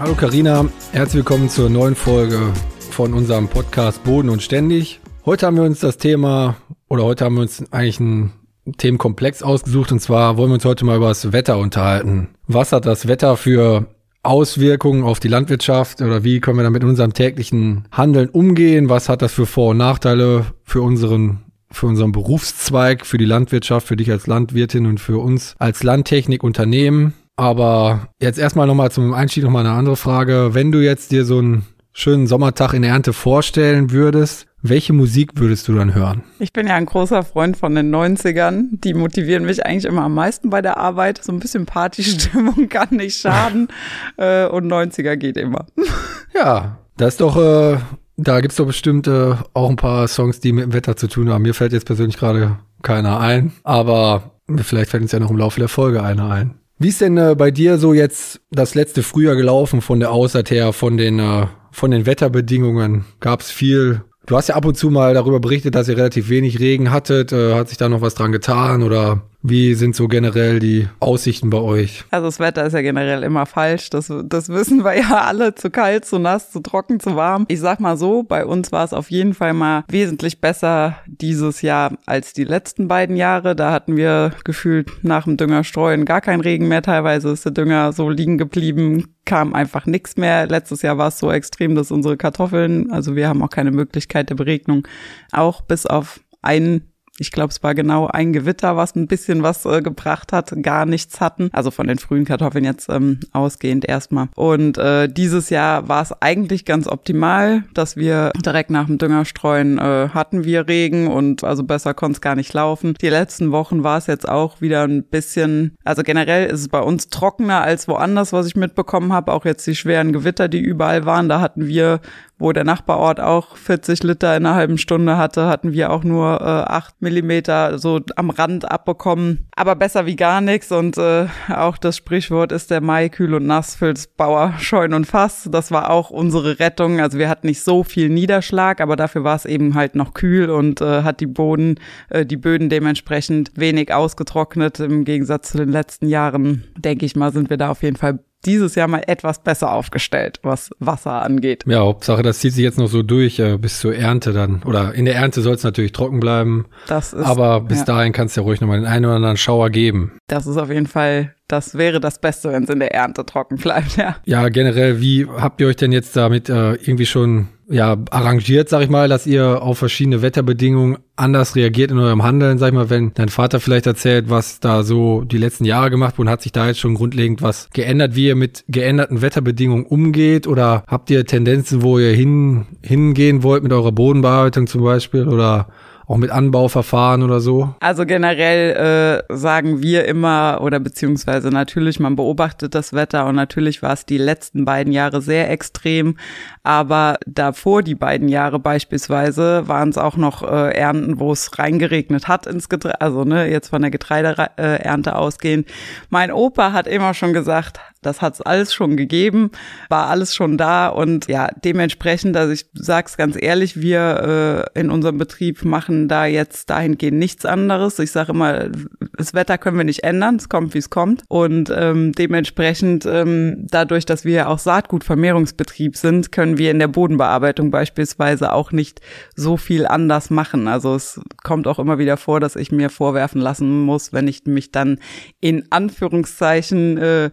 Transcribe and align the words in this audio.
Hallo 0.00 0.14
Karina, 0.14 0.66
herzlich 0.92 1.16
willkommen 1.16 1.50
zur 1.50 1.68
neuen 1.68 1.94
Folge 1.94 2.54
von 2.90 3.12
unserem 3.12 3.48
Podcast 3.48 4.02
Boden 4.02 4.30
und 4.30 4.42
Ständig. 4.42 4.98
Heute 5.26 5.44
haben 5.44 5.58
wir 5.58 5.62
uns 5.62 5.80
das 5.80 5.98
Thema, 5.98 6.56
oder 6.88 7.04
heute 7.04 7.26
haben 7.26 7.34
wir 7.34 7.42
uns 7.42 7.62
eigentlich 7.70 8.00
einen 8.00 8.32
Themenkomplex 8.78 9.42
ausgesucht, 9.42 9.92
und 9.92 10.00
zwar 10.00 10.38
wollen 10.38 10.48
wir 10.48 10.54
uns 10.54 10.64
heute 10.64 10.86
mal 10.86 10.96
über 10.96 11.08
das 11.08 11.34
Wetter 11.34 11.58
unterhalten. 11.58 12.28
Was 12.46 12.72
hat 12.72 12.86
das 12.86 13.08
Wetter 13.08 13.36
für 13.36 13.88
Auswirkungen 14.22 15.04
auf 15.04 15.20
die 15.20 15.28
Landwirtschaft 15.28 16.00
oder 16.00 16.24
wie 16.24 16.40
können 16.40 16.56
wir 16.56 16.62
damit 16.62 16.82
in 16.82 16.88
unserem 16.88 17.12
täglichen 17.12 17.86
Handeln 17.92 18.30
umgehen? 18.30 18.88
Was 18.88 19.10
hat 19.10 19.20
das 19.20 19.34
für 19.34 19.44
Vor- 19.44 19.72
und 19.72 19.76
Nachteile 19.76 20.46
für 20.64 20.80
unseren 20.80 21.40
für 21.72 21.86
unseren 21.86 22.10
Berufszweig, 22.10 23.04
für 23.04 23.18
die 23.18 23.26
Landwirtschaft, 23.26 23.86
für 23.86 23.96
dich 23.96 24.10
als 24.10 24.26
Landwirtin 24.26 24.86
und 24.86 24.98
für 24.98 25.18
uns 25.18 25.56
als 25.58 25.82
Landtechnikunternehmen? 25.82 27.12
Aber 27.40 28.08
jetzt 28.20 28.38
erstmal 28.38 28.66
nochmal 28.66 28.90
zum 28.90 29.14
Einstieg 29.14 29.44
nochmal 29.44 29.64
eine 29.64 29.74
andere 29.74 29.96
Frage. 29.96 30.50
Wenn 30.52 30.72
du 30.72 30.84
jetzt 30.84 31.10
dir 31.10 31.24
so 31.24 31.38
einen 31.38 31.64
schönen 31.90 32.26
Sommertag 32.26 32.74
in 32.74 32.82
der 32.82 32.90
Ernte 32.90 33.14
vorstellen 33.14 33.92
würdest, 33.92 34.46
welche 34.60 34.92
Musik 34.92 35.30
würdest 35.36 35.66
du 35.66 35.74
dann 35.74 35.94
hören? 35.94 36.22
Ich 36.38 36.52
bin 36.52 36.66
ja 36.66 36.74
ein 36.74 36.84
großer 36.84 37.22
Freund 37.22 37.56
von 37.56 37.74
den 37.74 37.94
90ern. 37.94 38.78
Die 38.84 38.92
motivieren 38.92 39.46
mich 39.46 39.64
eigentlich 39.64 39.86
immer 39.86 40.02
am 40.02 40.12
meisten 40.12 40.50
bei 40.50 40.60
der 40.60 40.76
Arbeit. 40.76 41.24
So 41.24 41.32
ein 41.32 41.38
bisschen 41.38 41.64
Partystimmung 41.64 42.68
kann 42.68 42.88
nicht 42.90 43.18
schaden. 43.18 43.68
Äh, 44.18 44.46
und 44.46 44.70
90er 44.70 45.16
geht 45.16 45.38
immer. 45.38 45.64
Ja, 46.34 46.76
das 46.98 47.14
ist 47.14 47.22
doch, 47.22 47.38
äh, 47.38 47.78
da 48.18 48.40
gibt's 48.42 48.56
doch 48.56 48.66
bestimmt 48.66 49.06
äh, 49.06 49.34
auch 49.54 49.70
ein 49.70 49.76
paar 49.76 50.06
Songs, 50.08 50.40
die 50.40 50.52
mit 50.52 50.64
dem 50.64 50.72
Wetter 50.74 50.94
zu 50.94 51.08
tun 51.08 51.30
haben. 51.30 51.40
Mir 51.40 51.54
fällt 51.54 51.72
jetzt 51.72 51.86
persönlich 51.86 52.18
gerade 52.18 52.58
keiner 52.82 53.18
ein. 53.18 53.52
Aber 53.64 54.32
vielleicht 54.58 54.90
fällt 54.90 55.02
uns 55.02 55.12
ja 55.12 55.20
noch 55.20 55.30
im 55.30 55.38
Laufe 55.38 55.58
der 55.58 55.70
Folge 55.70 56.02
einer 56.02 56.30
ein. 56.30 56.60
Wie 56.82 56.88
ist 56.88 57.02
denn 57.02 57.18
äh, 57.18 57.34
bei 57.36 57.50
dir 57.50 57.76
so 57.76 57.92
jetzt 57.92 58.40
das 58.50 58.74
letzte 58.74 59.02
Frühjahr 59.02 59.36
gelaufen 59.36 59.82
von 59.82 60.00
der 60.00 60.10
Aussaat 60.12 60.50
her, 60.50 60.72
von 60.72 60.96
den, 60.96 61.18
äh, 61.18 61.46
von 61.70 61.90
den 61.90 62.06
Wetterbedingungen? 62.06 63.04
Gab 63.20 63.42
es 63.42 63.50
viel? 63.50 64.00
Du 64.24 64.34
hast 64.34 64.48
ja 64.48 64.54
ab 64.54 64.64
und 64.64 64.78
zu 64.78 64.88
mal 64.88 65.12
darüber 65.12 65.40
berichtet, 65.40 65.74
dass 65.74 65.88
ihr 65.88 65.98
relativ 65.98 66.30
wenig 66.30 66.58
Regen 66.58 66.90
hattet. 66.90 67.32
Äh, 67.32 67.54
hat 67.54 67.68
sich 67.68 67.76
da 67.76 67.90
noch 67.90 68.00
was 68.00 68.14
dran 68.14 68.32
getan 68.32 68.82
oder 68.82 69.20
wie 69.42 69.74
sind 69.74 69.96
so 69.96 70.06
generell 70.06 70.58
die 70.58 70.88
Aussichten 71.00 71.50
bei 71.50 71.58
euch? 71.58 72.04
Also 72.10 72.26
das 72.26 72.40
Wetter 72.40 72.66
ist 72.66 72.74
ja 72.74 72.82
generell 72.82 73.22
immer 73.22 73.46
falsch. 73.46 73.88
Das, 73.90 74.12
das 74.24 74.48
wissen 74.50 74.84
wir 74.84 74.98
ja 74.98 75.22
alle. 75.24 75.54
Zu 75.54 75.70
kalt, 75.70 76.04
zu 76.04 76.18
nass, 76.18 76.50
zu 76.50 76.60
trocken, 76.60 77.00
zu 77.00 77.16
warm. 77.16 77.46
Ich 77.48 77.60
sag 77.60 77.80
mal 77.80 77.96
so, 77.96 78.22
bei 78.22 78.44
uns 78.44 78.70
war 78.72 78.84
es 78.84 78.92
auf 78.92 79.10
jeden 79.10 79.34
Fall 79.34 79.54
mal 79.54 79.84
wesentlich 79.88 80.40
besser 80.40 80.96
dieses 81.06 81.62
Jahr 81.62 81.96
als 82.06 82.32
die 82.32 82.44
letzten 82.44 82.88
beiden 82.88 83.16
Jahre. 83.16 83.56
Da 83.56 83.72
hatten 83.72 83.96
wir 83.96 84.32
gefühlt 84.44 84.90
nach 85.02 85.24
dem 85.24 85.36
Düngerstreuen 85.36 86.04
gar 86.04 86.20
kein 86.20 86.40
Regen 86.40 86.68
mehr. 86.68 86.82
Teilweise 86.82 87.30
ist 87.30 87.44
der 87.44 87.52
Dünger 87.52 87.92
so 87.92 88.10
liegen 88.10 88.36
geblieben, 88.36 89.14
kam 89.24 89.54
einfach 89.54 89.86
nichts 89.86 90.16
mehr. 90.16 90.46
Letztes 90.46 90.82
Jahr 90.82 90.98
war 90.98 91.08
es 91.08 91.18
so 91.18 91.30
extrem, 91.32 91.74
dass 91.74 91.90
unsere 91.90 92.16
Kartoffeln, 92.16 92.90
also 92.90 93.16
wir 93.16 93.28
haben 93.28 93.42
auch 93.42 93.50
keine 93.50 93.70
Möglichkeit 93.70 94.28
der 94.28 94.34
Beregnung, 94.34 94.86
auch 95.32 95.62
bis 95.62 95.86
auf 95.86 96.20
einen 96.42 96.89
ich 97.20 97.30
glaube, 97.32 97.50
es 97.50 97.62
war 97.62 97.74
genau 97.74 98.06
ein 98.06 98.32
Gewitter, 98.32 98.76
was 98.78 98.96
ein 98.96 99.06
bisschen 99.06 99.42
was 99.42 99.66
äh, 99.66 99.82
gebracht 99.82 100.32
hat, 100.32 100.54
gar 100.62 100.86
nichts 100.86 101.20
hatten. 101.20 101.50
Also 101.52 101.70
von 101.70 101.86
den 101.86 101.98
frühen 101.98 102.24
Kartoffeln 102.24 102.64
jetzt 102.64 102.88
ähm, 102.88 103.20
ausgehend 103.32 103.84
erstmal. 103.84 104.28
Und 104.36 104.78
äh, 104.78 105.06
dieses 105.06 105.50
Jahr 105.50 105.86
war 105.88 106.02
es 106.02 106.12
eigentlich 106.22 106.64
ganz 106.64 106.88
optimal, 106.88 107.64
dass 107.74 107.96
wir 107.96 108.32
direkt 108.42 108.70
nach 108.70 108.86
dem 108.86 108.96
Düngerstreuen 108.96 109.78
äh, 109.78 110.08
hatten 110.08 110.44
wir 110.44 110.66
Regen 110.66 111.08
und 111.08 111.44
also 111.44 111.62
besser 111.62 111.92
konnte 111.92 112.16
es 112.16 112.20
gar 112.22 112.36
nicht 112.36 112.54
laufen. 112.54 112.94
Die 113.02 113.10
letzten 113.10 113.52
Wochen 113.52 113.84
war 113.84 113.98
es 113.98 114.06
jetzt 114.06 114.26
auch 114.26 114.62
wieder 114.62 114.84
ein 114.84 115.04
bisschen, 115.04 115.76
also 115.84 116.02
generell 116.02 116.46
ist 116.48 116.60
es 116.60 116.68
bei 116.68 116.80
uns 116.80 117.10
trockener 117.10 117.60
als 117.60 117.86
woanders, 117.86 118.32
was 118.32 118.46
ich 118.46 118.56
mitbekommen 118.56 119.12
habe. 119.12 119.32
Auch 119.32 119.44
jetzt 119.44 119.66
die 119.66 119.76
schweren 119.76 120.14
Gewitter, 120.14 120.48
die 120.48 120.60
überall 120.60 121.04
waren, 121.04 121.28
da 121.28 121.42
hatten 121.42 121.66
wir 121.66 122.00
wo 122.40 122.52
der 122.52 122.64
Nachbarort 122.64 123.20
auch 123.20 123.56
40 123.56 124.02
Liter 124.02 124.36
in 124.36 124.46
einer 124.46 124.56
halben 124.56 124.78
Stunde 124.78 125.16
hatte, 125.16 125.46
hatten 125.46 125.72
wir 125.72 125.92
auch 125.92 126.02
nur 126.02 126.40
äh, 126.40 126.44
8 126.44 127.00
Millimeter 127.02 127.78
so 127.78 128.00
am 128.16 128.30
Rand 128.30 128.68
abbekommen. 128.68 129.46
Aber 129.54 129.76
besser 129.76 130.06
wie 130.06 130.16
gar 130.16 130.40
nichts. 130.40 130.72
Und 130.72 130.96
äh, 130.96 131.26
auch 131.54 131.76
das 131.76 131.98
Sprichwort 131.98 132.50
ist 132.50 132.70
der 132.70 132.80
Mai 132.80 133.10
kühl 133.10 133.34
und 133.34 133.46
nass 133.46 133.74
füllt's 133.74 134.06
Bauer 134.06 134.54
scheuen 134.58 134.94
und 134.94 135.06
Fass. 135.06 135.48
Das 135.52 135.70
war 135.70 135.90
auch 135.90 136.10
unsere 136.10 136.58
Rettung. 136.58 137.00
Also 137.00 137.18
wir 137.18 137.28
hatten 137.28 137.46
nicht 137.46 137.62
so 137.62 137.84
viel 137.84 138.08
Niederschlag, 138.08 138.80
aber 138.80 138.96
dafür 138.96 139.22
war 139.22 139.36
es 139.36 139.44
eben 139.44 139.74
halt 139.74 139.94
noch 139.94 140.14
kühl 140.14 140.50
und 140.50 140.80
äh, 140.80 141.02
hat 141.02 141.20
die 141.20 141.26
Boden, 141.26 141.76
äh, 142.08 142.24
die 142.24 142.38
Böden 142.38 142.70
dementsprechend 142.70 143.52
wenig 143.54 143.92
ausgetrocknet. 143.92 144.80
Im 144.80 145.04
Gegensatz 145.04 145.52
zu 145.52 145.58
den 145.58 145.68
letzten 145.68 146.08
Jahren, 146.08 146.64
denke 146.78 147.04
ich 147.04 147.16
mal, 147.16 147.32
sind 147.32 147.50
wir 147.50 147.58
da 147.58 147.70
auf 147.70 147.82
jeden 147.82 147.96
Fall 147.96 148.20
dieses 148.44 148.74
Jahr 148.74 148.88
mal 148.88 149.02
etwas 149.06 149.42
besser 149.42 149.72
aufgestellt, 149.72 150.40
was 150.42 150.70
Wasser 150.78 151.22
angeht. 151.22 151.64
Ja, 151.66 151.80
Hauptsache, 151.80 152.22
das 152.22 152.38
zieht 152.38 152.54
sich 152.54 152.62
jetzt 152.62 152.78
noch 152.78 152.88
so 152.88 153.02
durch 153.02 153.38
äh, 153.38 153.58
bis 153.58 153.80
zur 153.80 153.94
Ernte 153.94 154.32
dann. 154.32 154.62
Oder 154.64 154.94
in 154.94 155.04
der 155.04 155.16
Ernte 155.16 155.42
soll 155.42 155.54
es 155.54 155.64
natürlich 155.64 155.92
trocken 155.92 156.20
bleiben. 156.20 156.66
Das 156.86 157.12
ist, 157.12 157.24
aber 157.24 157.60
bis 157.60 157.80
ja. 157.80 157.84
dahin 157.84 158.12
kannst 158.12 158.36
du 158.36 158.40
ja 158.40 158.44
ruhig 158.46 158.60
nochmal 158.60 158.80
den 158.80 158.86
einen 158.86 159.04
oder 159.04 159.16
anderen 159.16 159.36
Schauer 159.36 159.70
geben. 159.70 160.18
Das 160.26 160.46
ist 160.46 160.56
auf 160.56 160.70
jeden 160.70 160.86
Fall, 160.86 161.34
das 161.50 161.76
wäre 161.76 162.00
das 162.00 162.20
Beste, 162.20 162.52
wenn 162.52 162.64
es 162.64 162.70
in 162.70 162.78
der 162.78 162.94
Ernte 162.94 163.26
trocken 163.26 163.56
bleibt, 163.56 163.96
ja. 163.96 164.16
Ja, 164.24 164.48
generell, 164.48 165.00
wie 165.00 165.26
habt 165.26 165.60
ihr 165.60 165.66
euch 165.66 165.76
denn 165.76 165.92
jetzt 165.92 166.16
damit 166.16 166.48
äh, 166.48 166.74
irgendwie 166.74 167.06
schon 167.06 167.48
ja, 167.70 167.96
arrangiert, 168.10 168.68
sag 168.68 168.82
ich 168.82 168.88
mal, 168.88 169.08
dass 169.08 169.28
ihr 169.28 169.62
auf 169.62 169.78
verschiedene 169.78 170.22
Wetterbedingungen 170.22 170.98
anders 171.14 171.54
reagiert 171.54 171.92
in 171.92 171.98
eurem 171.98 172.24
Handeln, 172.24 172.58
sag 172.58 172.68
ich 172.68 172.74
mal, 172.74 172.90
wenn 172.90 173.14
dein 173.14 173.28
Vater 173.28 173.60
vielleicht 173.60 173.86
erzählt, 173.86 174.28
was 174.28 174.58
da 174.58 174.82
so 174.82 175.22
die 175.22 175.38
letzten 175.38 175.64
Jahre 175.64 175.88
gemacht 175.88 176.18
wurde, 176.18 176.30
hat 176.30 176.42
sich 176.42 176.50
da 176.50 176.66
jetzt 176.66 176.80
schon 176.80 176.94
grundlegend 176.94 177.42
was 177.42 177.70
geändert, 177.72 178.16
wie 178.16 178.26
ihr 178.26 178.34
mit 178.34 178.64
geänderten 178.66 179.22
Wetterbedingungen 179.22 179.86
umgeht? 179.86 180.48
Oder 180.48 180.82
habt 180.88 181.10
ihr 181.10 181.24
Tendenzen, 181.24 181.82
wo 181.82 181.98
ihr 181.98 182.12
hin, 182.12 182.66
hingehen 182.82 183.44
wollt 183.44 183.62
mit 183.62 183.72
eurer 183.72 183.92
Bodenbearbeitung 183.92 184.66
zum 184.66 184.82
Beispiel? 184.82 185.28
Oder 185.28 185.68
auch 186.10 186.16
mit 186.16 186.30
Anbauverfahren 186.30 187.22
oder 187.22 187.38
so? 187.40 187.72
Also 187.78 188.04
generell 188.04 189.22
äh, 189.28 189.36
sagen 189.36 189.80
wir 189.80 190.06
immer 190.06 190.58
oder 190.60 190.80
beziehungsweise 190.80 191.50
natürlich, 191.50 192.00
man 192.00 192.16
beobachtet 192.16 192.74
das 192.74 192.92
Wetter 192.92 193.26
und 193.26 193.36
natürlich 193.36 193.80
war 193.80 193.92
es 193.92 194.06
die 194.06 194.18
letzten 194.18 194.64
beiden 194.64 194.92
Jahre 194.92 195.22
sehr 195.22 195.48
extrem, 195.50 196.16
aber 196.62 197.18
davor 197.26 197.82
die 197.82 197.94
beiden 197.94 198.28
Jahre 198.28 198.58
beispielsweise 198.58 199.66
waren 199.66 199.88
es 199.88 199.98
auch 199.98 200.16
noch 200.16 200.42
äh, 200.42 200.72
Ernten, 200.72 201.18
wo 201.18 201.32
es 201.32 201.58
reingeregnet 201.58 202.28
hat 202.28 202.46
ins 202.46 202.68
Getreide, 202.68 203.00
also 203.00 203.24
ne, 203.24 203.50
jetzt 203.50 203.68
von 203.68 203.82
der 203.82 203.90
Getreideernte 203.90 205.16
ausgehend. 205.16 205.68
Mein 206.10 206.30
Opa 206.30 206.72
hat 206.72 206.86
immer 206.86 207.14
schon 207.14 207.32
gesagt, 207.32 207.80
das 208.02 208.22
hat's 208.22 208.40
alles 208.40 208.72
schon 208.72 208.96
gegeben, 208.96 209.50
war 209.88 210.08
alles 210.08 210.34
schon 210.34 210.56
da 210.56 210.88
und 210.88 211.28
ja, 211.28 211.48
dementsprechend, 211.64 212.36
also 212.36 212.52
ich 212.52 212.66
sag's 212.72 213.16
ganz 213.16 213.36
ehrlich, 213.38 213.80
wir 213.80 214.66
äh, 214.74 214.80
in 214.80 214.90
unserem 214.90 215.18
Betrieb 215.18 215.64
machen 215.64 216.08
da 216.08 216.24
jetzt 216.24 216.70
dahingehend 216.70 217.18
nichts 217.18 217.44
anderes. 217.44 217.98
Ich 217.98 218.10
sage 218.10 218.32
immer, 218.32 218.68
das 219.16 219.34
Wetter 219.34 219.58
können 219.58 219.76
wir 219.76 219.84
nicht 219.84 220.02
ändern, 220.02 220.36
es 220.36 220.48
kommt, 220.48 220.72
wie 220.72 220.78
es 220.78 220.88
kommt. 220.88 221.22
Und 221.28 221.70
ähm, 221.74 222.12
dementsprechend, 222.12 223.04
ähm, 223.04 223.66
dadurch, 223.70 224.06
dass 224.06 224.24
wir 224.24 224.48
auch 224.48 224.58
Saatgutvermehrungsbetrieb 224.58 225.96
sind, 225.96 226.32
können 226.32 226.49
wir 226.58 226.70
in 226.70 226.78
der 226.78 226.88
Bodenbearbeitung 226.88 227.70
beispielsweise 227.70 228.52
auch 228.52 228.72
nicht 228.72 229.00
so 229.34 229.56
viel 229.56 229.86
anders 229.86 230.30
machen. 230.30 230.68
Also 230.68 230.94
es 230.94 231.20
kommt 231.42 231.66
auch 231.66 231.78
immer 231.78 231.98
wieder 231.98 232.16
vor, 232.16 232.40
dass 232.40 232.56
ich 232.56 232.72
mir 232.72 232.90
vorwerfen 232.90 233.40
lassen 233.40 233.82
muss, 233.82 234.12
wenn 234.12 234.28
ich 234.28 234.44
mich 234.46 234.72
dann 234.72 234.98
in 235.40 235.70
Anführungszeichen 235.70 236.98
äh, 236.98 237.30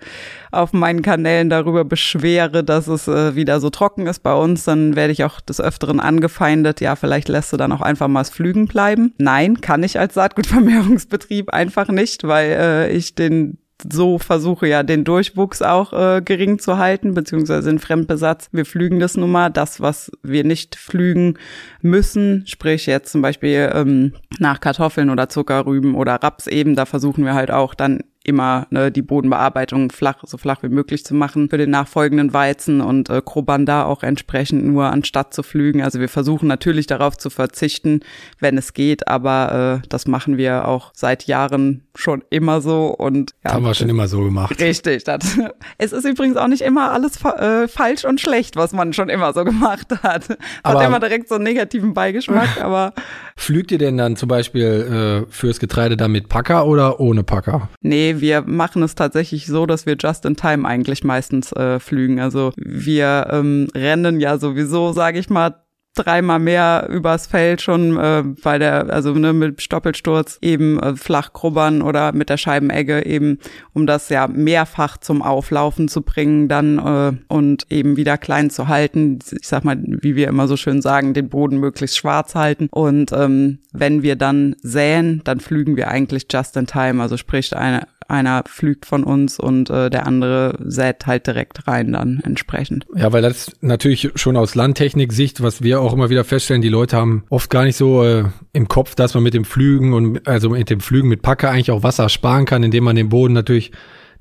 auf 0.51 0.73
meinen 0.73 1.01
Kanälen 1.01 1.49
darüber 1.49 1.85
beschwere, 1.85 2.63
dass 2.63 2.87
es 2.87 3.07
äh, 3.07 3.35
wieder 3.35 3.59
so 3.59 3.69
trocken 3.69 4.07
ist 4.07 4.23
bei 4.23 4.33
uns, 4.33 4.63
dann 4.63 4.95
werde 4.95 5.13
ich 5.13 5.23
auch 5.23 5.41
des 5.41 5.61
Öfteren 5.61 5.99
angefeindet, 5.99 6.81
ja, 6.81 6.95
vielleicht 6.95 7.29
lässt 7.29 7.53
du 7.53 7.57
dann 7.57 7.71
auch 7.71 7.81
einfach 7.81 8.07
mal 8.07 8.21
das 8.21 8.29
Flügen 8.29 8.67
bleiben. 8.67 9.13
Nein, 9.17 9.61
kann 9.61 9.83
ich 9.83 9.99
als 9.99 10.13
Saatgutvermehrungsbetrieb 10.13 11.53
einfach 11.53 11.89
nicht, 11.89 12.23
weil 12.25 12.49
äh, 12.51 12.91
ich 12.91 13.15
den 13.15 13.57
so 13.91 14.17
versuche 14.17 14.67
ja 14.67 14.83
den 14.83 15.03
Durchwuchs 15.03 15.61
auch 15.61 15.93
äh, 15.93 16.21
gering 16.21 16.59
zu 16.59 16.77
halten, 16.77 17.13
beziehungsweise 17.13 17.69
den 17.69 17.79
Fremdbesatz. 17.79 18.49
Wir 18.51 18.65
flügen 18.65 18.99
das 18.99 19.17
nun 19.17 19.31
mal, 19.31 19.49
das, 19.49 19.81
was 19.81 20.11
wir 20.23 20.43
nicht 20.43 20.75
flügen 20.75 21.37
müssen, 21.81 22.45
sprich 22.47 22.85
jetzt 22.87 23.11
zum 23.11 23.21
Beispiel 23.21 23.71
ähm, 23.73 24.13
nach 24.39 24.59
Kartoffeln 24.59 25.09
oder 25.09 25.29
Zuckerrüben 25.29 25.95
oder 25.95 26.15
Raps 26.15 26.47
eben, 26.47 26.75
da 26.75 26.85
versuchen 26.85 27.23
wir 27.23 27.33
halt 27.33 27.51
auch 27.51 27.73
dann 27.73 28.01
immer 28.27 28.67
ne, 28.69 28.91
die 28.91 29.01
Bodenbearbeitung 29.01 29.89
flach, 29.89 30.17
so 30.25 30.37
flach 30.37 30.61
wie 30.61 30.69
möglich 30.69 31.05
zu 31.05 31.15
machen 31.15 31.49
für 31.49 31.57
den 31.57 31.69
nachfolgenden 31.69 32.33
Weizen 32.33 32.81
und 32.81 33.09
äh, 33.09 33.21
Krobanda 33.25 33.85
auch 33.85 34.03
entsprechend 34.03 34.65
nur 34.65 34.91
anstatt 34.91 35.33
zu 35.33 35.43
flügen. 35.43 35.81
Also 35.81 35.99
wir 35.99 36.09
versuchen 36.09 36.47
natürlich 36.47 36.87
darauf 36.87 37.17
zu 37.17 37.29
verzichten, 37.29 38.01
wenn 38.39 38.57
es 38.57 38.73
geht, 38.73 39.07
aber 39.07 39.81
äh, 39.81 39.87
das 39.87 40.07
machen 40.07 40.37
wir 40.37 40.67
auch 40.67 40.91
seit 40.93 41.25
Jahren 41.27 41.87
schon 41.95 42.21
immer 42.29 42.59
so 42.59 42.87
und 42.87 43.33
ja, 43.45 43.53
haben 43.53 43.63
wir 43.63 43.73
schon 43.73 43.89
immer 43.89 44.07
so 44.09 44.21
gemacht. 44.21 44.59
Richtig. 44.59 45.05
Das, 45.05 45.39
es 45.77 45.93
ist 45.93 46.05
übrigens 46.05 46.35
auch 46.35 46.47
nicht 46.47 46.61
immer 46.61 46.91
alles 46.91 47.23
äh, 47.23 47.67
falsch 47.69 48.03
und 48.03 48.19
schlecht, 48.19 48.57
was 48.57 48.73
man 48.73 48.91
schon 48.91 49.07
immer 49.07 49.31
so 49.33 49.45
gemacht 49.45 49.87
hat. 50.03 50.29
Hat 50.29 50.37
aber, 50.63 50.85
immer 50.85 50.99
direkt 50.99 51.29
so 51.29 51.35
einen 51.35 51.45
negativen 51.45 51.93
Beigeschmack, 51.93 52.49
aber. 52.61 52.93
Flügt 53.37 53.71
ihr 53.71 53.77
denn 53.77 53.97
dann 53.97 54.17
zum 54.17 54.27
Beispiel 54.27 55.25
äh, 55.27 55.31
fürs 55.31 55.59
Getreide 55.59 55.95
dann 55.95 56.11
mit 56.11 56.27
Packer 56.27 56.65
oder 56.65 56.99
ohne 56.99 57.23
Packer? 57.23 57.69
Nee, 57.81 58.16
wir 58.21 58.41
machen 58.41 58.83
es 58.83 58.95
tatsächlich 58.95 59.47
so, 59.47 59.65
dass 59.65 59.85
wir 59.85 59.95
just 59.99 60.25
in 60.25 60.35
time 60.35 60.67
eigentlich 60.67 61.03
meistens 61.03 61.51
äh, 61.53 61.79
flügen. 61.79 62.19
Also 62.19 62.51
wir 62.55 63.27
ähm, 63.31 63.67
rennen 63.75 64.19
ja 64.19 64.37
sowieso, 64.37 64.93
sage 64.93 65.19
ich 65.19 65.29
mal, 65.29 65.55
dreimal 65.97 66.39
mehr 66.39 66.87
übers 66.89 67.27
Feld 67.27 67.61
schon 67.61 67.97
äh, 67.97 68.23
bei 68.43 68.57
der, 68.59 68.89
also 68.89 69.13
ne, 69.13 69.33
mit 69.33 69.61
Stoppelsturz 69.61 70.37
eben 70.41 70.79
äh, 70.79 70.95
flach 70.95 71.33
grubbern 71.33 71.81
oder 71.81 72.11
mit 72.13 72.29
der 72.29 72.37
Scheibenegge 72.37 73.05
eben, 73.05 73.39
um 73.73 73.87
das 73.87 74.09
ja 74.09 74.27
mehrfach 74.27 74.97
zum 74.97 75.21
Auflaufen 75.21 75.87
zu 75.87 76.01
bringen 76.01 76.47
dann 76.47 76.77
äh, 76.77 77.33
und 77.33 77.65
eben 77.69 77.97
wieder 77.97 78.17
klein 78.17 78.49
zu 78.49 78.67
halten. 78.67 79.19
Ich 79.39 79.47
sag 79.47 79.63
mal, 79.63 79.77
wie 79.81 80.15
wir 80.15 80.27
immer 80.27 80.47
so 80.47 80.57
schön 80.57 80.81
sagen, 80.81 81.13
den 81.13 81.29
Boden 81.29 81.59
möglichst 81.59 81.97
schwarz 81.97 82.35
halten. 82.35 82.67
Und 82.71 83.11
ähm, 83.11 83.59
wenn 83.71 84.03
wir 84.03 84.15
dann 84.15 84.55
säen, 84.61 85.21
dann 85.23 85.39
flügen 85.39 85.75
wir 85.77 85.87
eigentlich 85.89 86.27
just 86.31 86.55
in 86.57 86.67
time. 86.67 87.01
Also 87.01 87.17
sprich, 87.17 87.55
eine, 87.55 87.87
einer 88.09 88.43
flügt 88.47 88.85
von 88.85 89.03
uns 89.03 89.39
und 89.39 89.69
äh, 89.69 89.89
der 89.89 90.05
andere 90.07 90.57
sät 90.63 91.05
halt 91.05 91.27
direkt 91.27 91.67
rein 91.67 91.93
dann 91.93 92.21
entsprechend. 92.23 92.85
Ja, 92.95 93.11
weil 93.13 93.21
das 93.21 93.51
natürlich 93.61 94.11
schon 94.15 94.37
aus 94.37 94.55
Landtechnik-Sicht, 94.55 95.41
was 95.41 95.61
wir 95.61 95.81
auch 95.81 95.93
immer 95.93 96.09
wieder 96.09 96.23
feststellen, 96.23 96.61
die 96.61 96.69
Leute 96.69 96.97
haben 96.97 97.23
oft 97.29 97.49
gar 97.49 97.63
nicht 97.63 97.75
so 97.75 98.03
äh, 98.03 98.25
im 98.53 98.67
Kopf, 98.67 98.95
dass 98.95 99.13
man 99.13 99.23
mit 99.23 99.33
dem 99.33 99.45
Flügen 99.45 99.93
und 99.93 100.27
also 100.27 100.49
mit 100.49 100.69
dem 100.69 100.79
Flügen 100.79 101.09
mit 101.09 101.21
Packer 101.21 101.49
eigentlich 101.49 101.71
auch 101.71 101.83
Wasser 101.83 102.09
sparen 102.09 102.45
kann, 102.45 102.63
indem 102.63 102.83
man 102.83 102.95
den 102.95 103.09
Boden 103.09 103.33
natürlich 103.33 103.71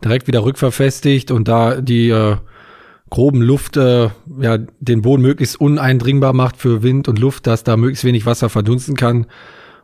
direkt 0.05 0.27
wieder 0.27 0.45
rückverfestigt 0.45 1.31
und 1.31 1.49
da 1.49 1.81
die 1.81 2.11
äh, 2.11 2.37
groben 3.11 3.41
Luft, 3.41 3.77
äh, 3.77 4.11
ja, 4.41 4.59
den 4.81 5.03
Boden 5.03 5.23
möglichst 5.23 5.61
uneindringbar 5.61 6.33
macht 6.33 6.57
für 6.57 6.83
Wind 6.83 7.09
und 7.09 7.19
Luft, 7.19 7.47
dass 7.47 7.65
da 7.65 7.77
möglichst 7.77 8.05
wenig 8.05 8.27
Wasser 8.27 8.49
verdunsten 8.49 8.97
kann. 8.97 9.27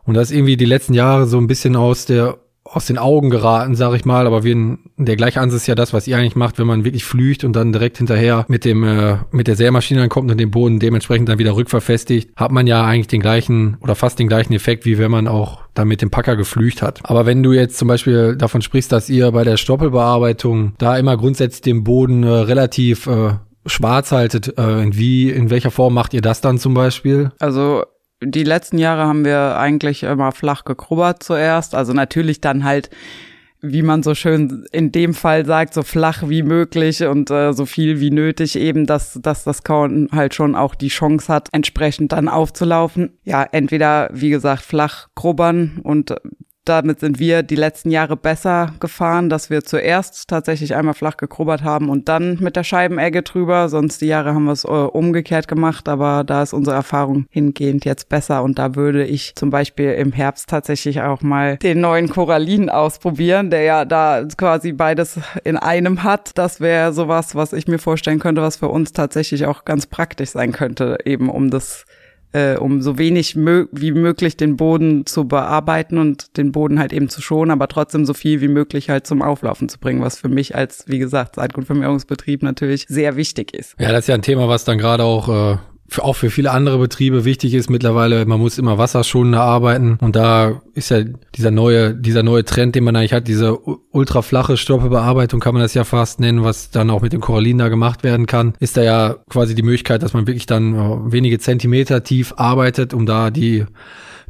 Und 0.03 0.15
das 0.15 0.29
ist 0.29 0.37
irgendwie 0.37 0.57
die 0.57 0.65
letzten 0.65 0.93
Jahre 0.93 1.27
so 1.27 1.37
ein 1.37 1.47
bisschen 1.47 1.75
aus 1.75 2.05
der 2.05 2.37
aus 2.65 2.85
den 2.85 2.97
Augen 2.97 3.29
geraten, 3.29 3.75
sag 3.75 3.93
ich 3.93 4.05
mal. 4.05 4.25
Aber 4.25 4.43
wir, 4.43 4.77
der 4.97 5.15
gleiche 5.15 5.41
Ansatz 5.41 5.61
ist 5.61 5.67
ja 5.67 5.75
das, 5.75 5.93
was 5.93 6.07
ihr 6.07 6.17
eigentlich 6.17 6.35
macht, 6.35 6.59
wenn 6.59 6.67
man 6.67 6.85
wirklich 6.85 7.03
flücht 7.03 7.43
und 7.43 7.53
dann 7.55 7.73
direkt 7.73 7.97
hinterher 7.97 8.45
mit 8.47 8.65
dem 8.65 8.83
äh, 8.83 9.17
mit 9.31 9.47
der 9.47 9.55
Sämaschine 9.55 10.01
ankommt 10.01 10.31
und 10.31 10.39
den 10.39 10.51
Boden 10.51 10.79
dementsprechend 10.79 11.29
dann 11.29 11.39
wieder 11.39 11.55
rückverfestigt, 11.55 12.35
hat 12.35 12.51
man 12.51 12.67
ja 12.67 12.83
eigentlich 12.83 13.07
den 13.07 13.21
gleichen 13.21 13.77
oder 13.81 13.95
fast 13.95 14.19
den 14.19 14.27
gleichen 14.27 14.53
Effekt, 14.53 14.85
wie 14.85 14.97
wenn 14.97 15.11
man 15.11 15.27
auch 15.27 15.61
dann 15.73 15.87
mit 15.87 16.01
dem 16.01 16.11
Packer 16.11 16.35
geflücht 16.35 16.81
hat. 16.81 17.01
Aber 17.03 17.25
wenn 17.25 17.43
du 17.43 17.51
jetzt 17.51 17.77
zum 17.77 17.87
Beispiel 17.87 18.35
davon 18.35 18.61
sprichst, 18.61 18.91
dass 18.91 19.09
ihr 19.09 19.31
bei 19.31 19.43
der 19.43 19.57
Stoppelbearbeitung 19.57 20.73
da 20.77 20.97
immer 20.97 21.17
grundsätzlich 21.17 21.61
den 21.61 21.83
Boden 21.83 22.23
äh, 22.23 22.29
relativ 22.29 23.07
äh, 23.07 23.33
schwarz 23.65 24.11
haltet, 24.11 24.57
äh, 24.57 24.85
wie, 24.95 25.29
in 25.29 25.49
welcher 25.49 25.71
Form 25.71 25.93
macht 25.93 26.13
ihr 26.13 26.21
das 26.21 26.41
dann 26.41 26.57
zum 26.57 26.73
Beispiel? 26.73 27.31
Also 27.39 27.83
die 28.25 28.43
letzten 28.43 28.77
Jahre 28.77 29.07
haben 29.07 29.25
wir 29.25 29.57
eigentlich 29.57 30.03
immer 30.03 30.31
flach 30.31 30.65
gekrubbert 30.65 31.23
zuerst. 31.23 31.75
Also 31.75 31.93
natürlich 31.93 32.41
dann 32.41 32.63
halt, 32.63 32.89
wie 33.61 33.81
man 33.81 34.03
so 34.03 34.15
schön 34.15 34.65
in 34.71 34.91
dem 34.91 35.13
Fall 35.13 35.45
sagt, 35.45 35.73
so 35.73 35.83
flach 35.83 36.23
wie 36.27 36.43
möglich 36.43 37.03
und 37.03 37.31
äh, 37.31 37.53
so 37.53 37.65
viel 37.65 37.99
wie 37.99 38.11
nötig 38.11 38.57
eben, 38.57 38.85
dass, 38.85 39.19
dass 39.21 39.43
das 39.43 39.63
Korn 39.63 40.09
halt 40.11 40.33
schon 40.33 40.55
auch 40.55 40.75
die 40.75 40.89
Chance 40.89 41.31
hat, 41.31 41.49
entsprechend 41.51 42.11
dann 42.11 42.27
aufzulaufen. 42.27 43.17
Ja, 43.23 43.43
entweder, 43.43 44.09
wie 44.11 44.29
gesagt, 44.29 44.63
flach 44.63 45.07
grubbern 45.15 45.79
und 45.83 46.13
damit 46.65 46.99
sind 46.99 47.19
wir 47.19 47.43
die 47.43 47.55
letzten 47.55 47.91
Jahre 47.91 48.15
besser 48.15 48.73
gefahren, 48.79 49.29
dass 49.29 49.49
wir 49.49 49.63
zuerst 49.63 50.27
tatsächlich 50.27 50.75
einmal 50.75 50.93
flach 50.93 51.17
gekrubbert 51.17 51.63
haben 51.63 51.89
und 51.89 52.09
dann 52.09 52.37
mit 52.39 52.55
der 52.55 52.63
Scheibenegge 52.63 53.21
drüber. 53.21 53.69
Sonst 53.69 54.01
die 54.01 54.07
Jahre 54.07 54.33
haben 54.33 54.45
wir 54.45 54.53
es 54.53 54.63
äh, 54.63 54.67
umgekehrt 54.67 55.47
gemacht, 55.47 55.89
aber 55.89 56.23
da 56.23 56.41
ist 56.41 56.53
unsere 56.53 56.75
Erfahrung 56.75 57.25
hingehend 57.29 57.85
jetzt 57.85 58.09
besser 58.09 58.43
und 58.43 58.59
da 58.59 58.75
würde 58.75 59.05
ich 59.05 59.35
zum 59.35 59.49
Beispiel 59.49 59.91
im 59.93 60.11
Herbst 60.11 60.49
tatsächlich 60.49 61.01
auch 61.01 61.21
mal 61.21 61.57
den 61.57 61.81
neuen 61.81 62.09
Corallin 62.09 62.69
ausprobieren, 62.69 63.49
der 63.49 63.63
ja 63.63 63.85
da 63.85 64.25
quasi 64.37 64.71
beides 64.71 65.19
in 65.43 65.57
einem 65.57 66.03
hat. 66.03 66.31
Das 66.35 66.61
wäre 66.61 66.93
sowas, 66.93 67.35
was 67.35 67.53
ich 67.53 67.67
mir 67.67 67.79
vorstellen 67.79 68.19
könnte, 68.19 68.41
was 68.41 68.57
für 68.57 68.69
uns 68.69 68.93
tatsächlich 68.93 69.45
auch 69.45 69.65
ganz 69.65 69.85
praktisch 69.85 70.29
sein 70.29 70.51
könnte, 70.51 70.97
eben 71.05 71.29
um 71.29 71.49
das 71.49 71.85
äh, 72.33 72.57
um 72.57 72.81
so 72.81 72.97
wenig 72.97 73.35
mö 73.35 73.67
wie 73.71 73.91
möglich 73.91 74.35
den 74.35 74.57
Boden 74.57 75.05
zu 75.05 75.27
bearbeiten 75.27 75.97
und 75.97 76.35
den 76.37 76.51
Boden 76.51 76.79
halt 76.79 76.91
eben 76.91 77.09
zu 77.09 77.21
schonen, 77.21 77.51
aber 77.51 77.67
trotzdem 77.67 78.05
so 78.05 78.13
viel 78.13 78.41
wie 78.41 78.47
möglich 78.47 78.89
halt 78.89 79.07
zum 79.07 79.21
Auflaufen 79.21 79.69
zu 79.69 79.79
bringen, 79.79 80.01
was 80.01 80.19
für 80.19 80.29
mich 80.29 80.55
als, 80.55 80.85
wie 80.87 80.99
gesagt, 80.99 81.35
Saatgutvermehrungsbetrieb 81.35 82.43
natürlich 82.43 82.85
sehr 82.87 83.15
wichtig 83.15 83.53
ist. 83.53 83.75
Ja, 83.79 83.91
das 83.91 84.01
ist 84.01 84.07
ja 84.07 84.15
ein 84.15 84.21
Thema, 84.21 84.47
was 84.47 84.65
dann 84.65 84.77
gerade 84.77 85.03
auch 85.03 85.53
äh, 85.53 85.57
auch 85.99 86.15
für 86.15 86.29
viele 86.29 86.51
andere 86.51 86.77
Betriebe 86.77 87.25
wichtig 87.25 87.53
ist 87.53 87.69
mittlerweile, 87.69 88.25
man 88.25 88.39
muss 88.39 88.57
immer 88.57 88.77
wasserschonender 88.77 89.41
arbeiten. 89.41 89.97
Und 90.01 90.15
da 90.15 90.61
ist 90.73 90.89
ja 90.89 91.03
dieser 91.35 91.51
neue, 91.51 91.93
dieser 91.93 92.23
neue 92.23 92.45
Trend, 92.45 92.75
den 92.75 92.83
man 92.83 92.95
eigentlich 92.95 93.13
hat, 93.13 93.27
diese 93.27 93.57
ultraflache 93.57 94.57
Stoppelbearbeitung 94.57 95.39
kann 95.39 95.53
man 95.53 95.61
das 95.61 95.73
ja 95.73 95.83
fast 95.83 96.19
nennen, 96.19 96.43
was 96.43 96.71
dann 96.71 96.89
auch 96.89 97.01
mit 97.01 97.13
dem 97.13 97.21
Korallin 97.21 97.57
da 97.57 97.69
gemacht 97.69 98.03
werden 98.03 98.25
kann, 98.25 98.53
ist 98.59 98.77
da 98.77 98.83
ja 98.83 99.15
quasi 99.29 99.55
die 99.55 99.63
Möglichkeit, 99.63 100.03
dass 100.03 100.13
man 100.13 100.27
wirklich 100.27 100.45
dann 100.45 100.75
äh, 100.75 101.11
wenige 101.11 101.39
Zentimeter 101.39 102.03
tief 102.03 102.33
arbeitet, 102.37 102.93
um 102.93 103.05
da 103.05 103.29
die 103.29 103.65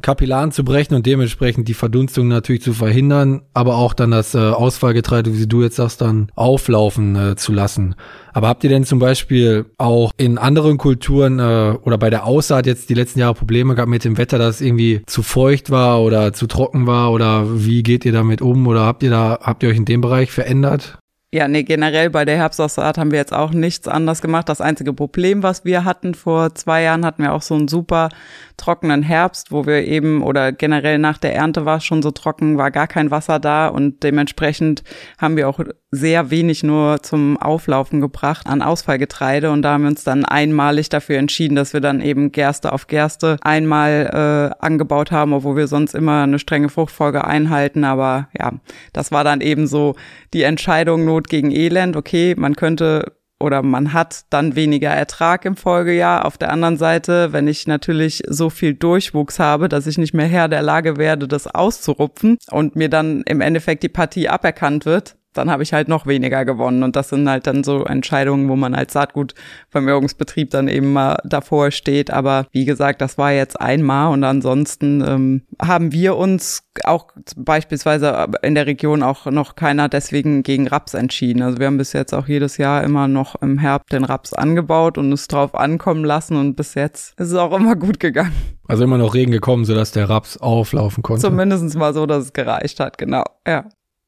Kapillaren 0.04 0.52
zu 0.52 0.64
brechen 0.64 0.94
und 0.94 1.06
dementsprechend 1.06 1.66
die 1.66 1.74
Verdunstung 1.74 2.28
natürlich 2.28 2.60
zu 2.60 2.74
verhindern, 2.74 3.40
aber 3.54 3.76
auch 3.76 3.94
dann 3.94 4.10
das 4.10 4.34
äh, 4.34 4.38
Ausfallgetreide, 4.38 5.36
wie 5.36 5.46
du 5.46 5.62
jetzt 5.62 5.76
sagst, 5.76 6.02
dann 6.02 6.30
auflaufen 6.34 7.16
äh, 7.16 7.36
zu 7.36 7.52
lassen. 7.52 7.94
Aber 8.34 8.48
habt 8.48 8.64
ihr 8.64 8.70
denn 8.70 8.84
zum 8.84 8.98
Beispiel 8.98 9.64
auch 9.78 10.12
in 10.18 10.36
anderen 10.36 10.76
Kulturen 10.76 11.38
äh, 11.38 11.76
oder 11.82 11.96
bei 11.96 12.10
der 12.10 12.26
Aussaat 12.26 12.66
jetzt 12.66 12.90
die 12.90 12.94
letzten 12.94 13.20
Jahre 13.20 13.34
Probleme 13.34 13.74
gehabt 13.74 13.88
mit 13.88 14.04
dem 14.04 14.18
Wetter, 14.18 14.38
dass 14.38 14.60
irgendwie 14.60 15.00
zu 15.06 15.22
feucht 15.22 15.70
war 15.70 16.02
oder 16.02 16.34
zu 16.34 16.46
trocken 16.46 16.86
war 16.86 17.10
oder 17.10 17.64
wie 17.64 17.82
geht 17.82 18.04
ihr 18.04 18.12
damit 18.12 18.42
um 18.42 18.66
oder 18.66 18.82
habt 18.82 19.02
ihr 19.02 19.10
da, 19.10 19.38
habt 19.40 19.62
ihr 19.62 19.70
euch 19.70 19.76
in 19.78 19.86
dem 19.86 20.02
Bereich 20.02 20.30
verändert? 20.30 20.98
Ja, 21.34 21.48
nee, 21.48 21.64
generell 21.64 22.10
bei 22.10 22.24
der 22.24 22.36
Herbstaussaat 22.36 22.96
haben 22.96 23.10
wir 23.10 23.18
jetzt 23.18 23.32
auch 23.32 23.50
nichts 23.50 23.88
anders 23.88 24.22
gemacht. 24.22 24.48
Das 24.48 24.60
einzige 24.60 24.92
Problem, 24.92 25.42
was 25.42 25.64
wir 25.64 25.84
hatten 25.84 26.14
vor 26.14 26.54
zwei 26.54 26.82
Jahren, 26.82 27.04
hatten 27.04 27.24
wir 27.24 27.32
auch 27.32 27.42
so 27.42 27.54
einen 27.56 27.66
super 27.66 28.10
trockenen 28.56 29.02
Herbst, 29.02 29.50
wo 29.50 29.66
wir 29.66 29.84
eben 29.84 30.22
oder 30.22 30.52
generell 30.52 30.98
nach 30.98 31.18
der 31.18 31.34
Ernte 31.34 31.64
war 31.64 31.78
es 31.78 31.84
schon 31.84 32.02
so 32.02 32.12
trocken, 32.12 32.56
war 32.56 32.70
gar 32.70 32.86
kein 32.86 33.10
Wasser 33.10 33.40
da 33.40 33.66
und 33.66 34.04
dementsprechend 34.04 34.84
haben 35.18 35.36
wir 35.36 35.48
auch 35.48 35.58
sehr 35.90 36.30
wenig 36.30 36.62
nur 36.62 37.02
zum 37.02 37.36
Auflaufen 37.36 38.00
gebracht 38.00 38.46
an 38.46 38.62
Ausfallgetreide 38.62 39.50
und 39.50 39.62
da 39.62 39.72
haben 39.72 39.82
wir 39.82 39.90
uns 39.90 40.04
dann 40.04 40.24
einmalig 40.24 40.88
dafür 40.88 41.18
entschieden, 41.18 41.54
dass 41.56 41.72
wir 41.72 41.80
dann 41.80 42.00
eben 42.00 42.32
Gerste 42.32 42.72
auf 42.72 42.86
Gerste 42.86 43.38
einmal 43.42 44.54
äh, 44.60 44.64
angebaut 44.64 45.10
haben, 45.12 45.32
obwohl 45.32 45.56
wir 45.56 45.66
sonst 45.66 45.94
immer 45.94 46.22
eine 46.22 46.38
strenge 46.38 46.68
Fruchtfolge 46.68 47.24
einhalten. 47.24 47.84
Aber 47.84 48.28
ja, 48.38 48.52
das 48.92 49.12
war 49.12 49.24
dann 49.24 49.40
eben 49.40 49.66
so 49.66 49.94
die 50.32 50.42
Entscheidung 50.42 51.04
Not 51.24 51.30
gegen 51.30 51.50
Elend. 51.50 51.96
Okay, 51.96 52.34
man 52.36 52.54
könnte 52.54 53.12
oder 53.40 53.62
man 53.62 53.92
hat 53.92 54.24
dann 54.30 54.56
weniger 54.56 54.90
Ertrag 54.90 55.44
im 55.44 55.56
Folgejahr. 55.56 56.24
Auf 56.24 56.38
der 56.38 56.50
anderen 56.52 56.76
Seite, 56.76 57.32
wenn 57.32 57.48
ich 57.48 57.66
natürlich 57.66 58.22
so 58.28 58.50
viel 58.50 58.74
Durchwuchs 58.74 59.38
habe, 59.38 59.68
dass 59.68 59.86
ich 59.86 59.98
nicht 59.98 60.14
mehr 60.14 60.26
Herr 60.26 60.48
der 60.48 60.62
Lage 60.62 60.98
werde, 60.98 61.26
das 61.26 61.46
auszurupfen 61.46 62.36
und 62.50 62.76
mir 62.76 62.88
dann 62.88 63.22
im 63.22 63.40
Endeffekt 63.40 63.82
die 63.82 63.88
Partie 63.88 64.28
aberkannt 64.28 64.86
wird, 64.86 65.16
dann 65.34 65.50
habe 65.50 65.62
ich 65.62 65.72
halt 65.72 65.88
noch 65.88 66.06
weniger 66.06 66.44
gewonnen. 66.44 66.82
Und 66.82 66.96
das 66.96 67.10
sind 67.10 67.28
halt 67.28 67.46
dann 67.46 67.64
so 67.64 67.84
Entscheidungen, 67.84 68.48
wo 68.48 68.56
man 68.56 68.74
als 68.74 68.92
Saatgutvermehrungsbetrieb 68.92 70.50
dann 70.50 70.68
eben 70.68 70.92
mal 70.92 71.18
davor 71.24 71.70
steht. 71.70 72.10
Aber 72.10 72.46
wie 72.52 72.64
gesagt, 72.64 73.00
das 73.00 73.18
war 73.18 73.32
jetzt 73.32 73.60
einmal 73.60 74.12
und 74.12 74.24
ansonsten 74.24 75.02
ähm, 75.06 75.42
haben 75.60 75.92
wir 75.92 76.16
uns 76.16 76.62
auch 76.84 77.08
beispielsweise 77.36 78.26
in 78.42 78.54
der 78.54 78.66
Region 78.66 79.02
auch 79.02 79.26
noch 79.26 79.54
keiner 79.54 79.88
deswegen 79.88 80.42
gegen 80.42 80.66
Raps 80.66 80.94
entschieden. 80.94 81.42
Also 81.42 81.58
wir 81.58 81.66
haben 81.66 81.78
bis 81.78 81.92
jetzt 81.92 82.12
auch 82.12 82.26
jedes 82.26 82.56
Jahr 82.56 82.82
immer 82.82 83.06
noch 83.06 83.40
im 83.42 83.58
Herbst 83.58 83.92
den 83.92 84.04
Raps 84.04 84.32
angebaut 84.32 84.98
und 84.98 85.12
es 85.12 85.28
drauf 85.28 85.54
ankommen 85.54 86.04
lassen 86.04 86.36
und 86.36 86.56
bis 86.56 86.74
jetzt 86.74 87.18
ist 87.18 87.28
es 87.28 87.34
auch 87.34 87.56
immer 87.56 87.76
gut 87.76 88.00
gegangen. 88.00 88.32
Also 88.66 88.84
immer 88.84 88.98
noch 88.98 89.14
Regen 89.14 89.32
gekommen, 89.32 89.64
sodass 89.64 89.92
der 89.92 90.08
Raps 90.08 90.36
auflaufen 90.36 91.02
konnte. 91.02 91.22
Zumindest 91.22 91.76
mal 91.76 91.92
so, 91.94 92.06
dass 92.06 92.24
es 92.24 92.32
gereicht 92.32 92.80
hat, 92.80 92.98
genau, 92.98 93.24
ja. 93.46 93.66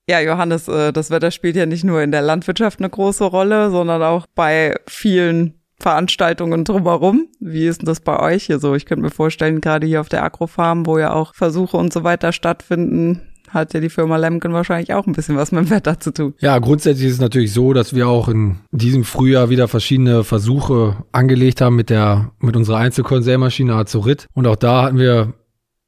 Ja, 0.09 0.21
Johannes, 0.21 0.69
äh, 0.69 0.93
das 0.93 1.11
Wetter 1.11 1.33
spielt 1.33 1.57
ja 1.57 1.67
nicht 1.67 1.83
nur 1.83 2.01
in 2.01 2.13
der 2.13 2.23
Landwirtschaft 2.23 2.79
eine 2.79 2.89
große 2.89 3.25
Rolle, 3.25 3.71
sondern 3.71 4.03
auch 4.03 4.27
bei 4.35 4.77
vielen 4.87 5.55
Veranstaltungen 5.81 6.65
drumherum. 6.65 7.27
Wie 7.41 7.67
ist 7.67 7.83
denn 7.83 7.87
das 7.87 8.01
bei 8.01 8.19
euch 8.21 8.45
hier 8.45 8.61
so? 8.61 8.75
Ich 8.77 8.87
könnte 8.87 9.03
mir 9.03 9.11
vorstellen, 9.11 9.61
gerade 9.61 9.87
hier 9.87 10.01
auf 10.01 10.09
der 10.09 10.23
Agrofarm, 10.23 10.87
wo 10.87 10.99
ja 10.99 11.13
auch 11.13 11.35
Versuche 11.35 11.77
und 11.77 11.93
so 11.93 12.05
weiter 12.05 12.33
stattfinden, 12.33 13.23
hat 13.49 13.75
ja 13.75 13.81
die 13.81 13.91
Firma 13.91 14.17
Lemken 14.17 14.53
wahrscheinlich 14.53 14.95
auch 14.95 15.07
ein 15.07 15.13
bisschen 15.13 15.37
was 15.37 15.51
mit 15.51 15.65
dem 15.65 15.71
Wetter 15.71 15.99
zu 15.99 16.13
tun. 16.13 16.35
Ja, 16.39 16.59
grundsätzlich 16.59 17.09
ist 17.09 17.15
es 17.15 17.21
natürlich 17.21 17.53
so, 17.53 17.73
dass 17.73 17.95
wir 17.95 18.09
auch 18.09 18.29
in 18.29 18.61
diesem 18.71 19.03
Frühjahr 19.03 19.51
wieder 19.51 19.67
verschiedene 19.67 20.23
Versuche 20.23 21.05
angelegt 21.11 21.61
haben 21.61 21.77
mit 21.77 21.91
der, 21.91 22.31
mit 22.39 22.57
unserer 22.57 22.79
Einzelkonsellmaschine 22.79 23.75
Azurit. 23.75 24.27
Und 24.35 24.47
auch 24.47 24.57
da 24.57 24.85
hatten 24.85 24.99
wir 24.99 25.35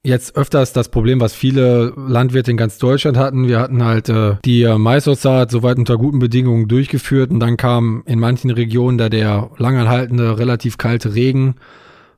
jetzt 0.05 0.37
öfters 0.37 0.73
das 0.73 0.91
Problem, 0.91 1.21
was 1.21 1.35
viele 1.35 1.93
Landwirte 1.97 2.51
in 2.51 2.57
ganz 2.57 2.79
Deutschland 2.79 3.17
hatten. 3.17 3.49
Wir 3.49 3.61
hatten 3.61 3.85
halt 3.85 4.09
äh, 4.09 4.37
die 4.45 4.65
Maisaussaat 4.65 5.51
soweit 5.51 5.79
unter 5.79 5.97
guten 5.97 6.19
Bedingungen 6.19 6.69
durchgeführt 6.69 7.31
und 7.31 7.41
dann 7.41 7.57
kam 7.57 8.03
in 8.07 8.19
manchen 8.19 8.51
Regionen 8.51 8.99
da 8.99 9.09
der 9.09 9.51
langanhaltende, 9.59 10.39
relativ 10.39 10.79
kalte 10.79 11.15
Regen, 11.15 11.57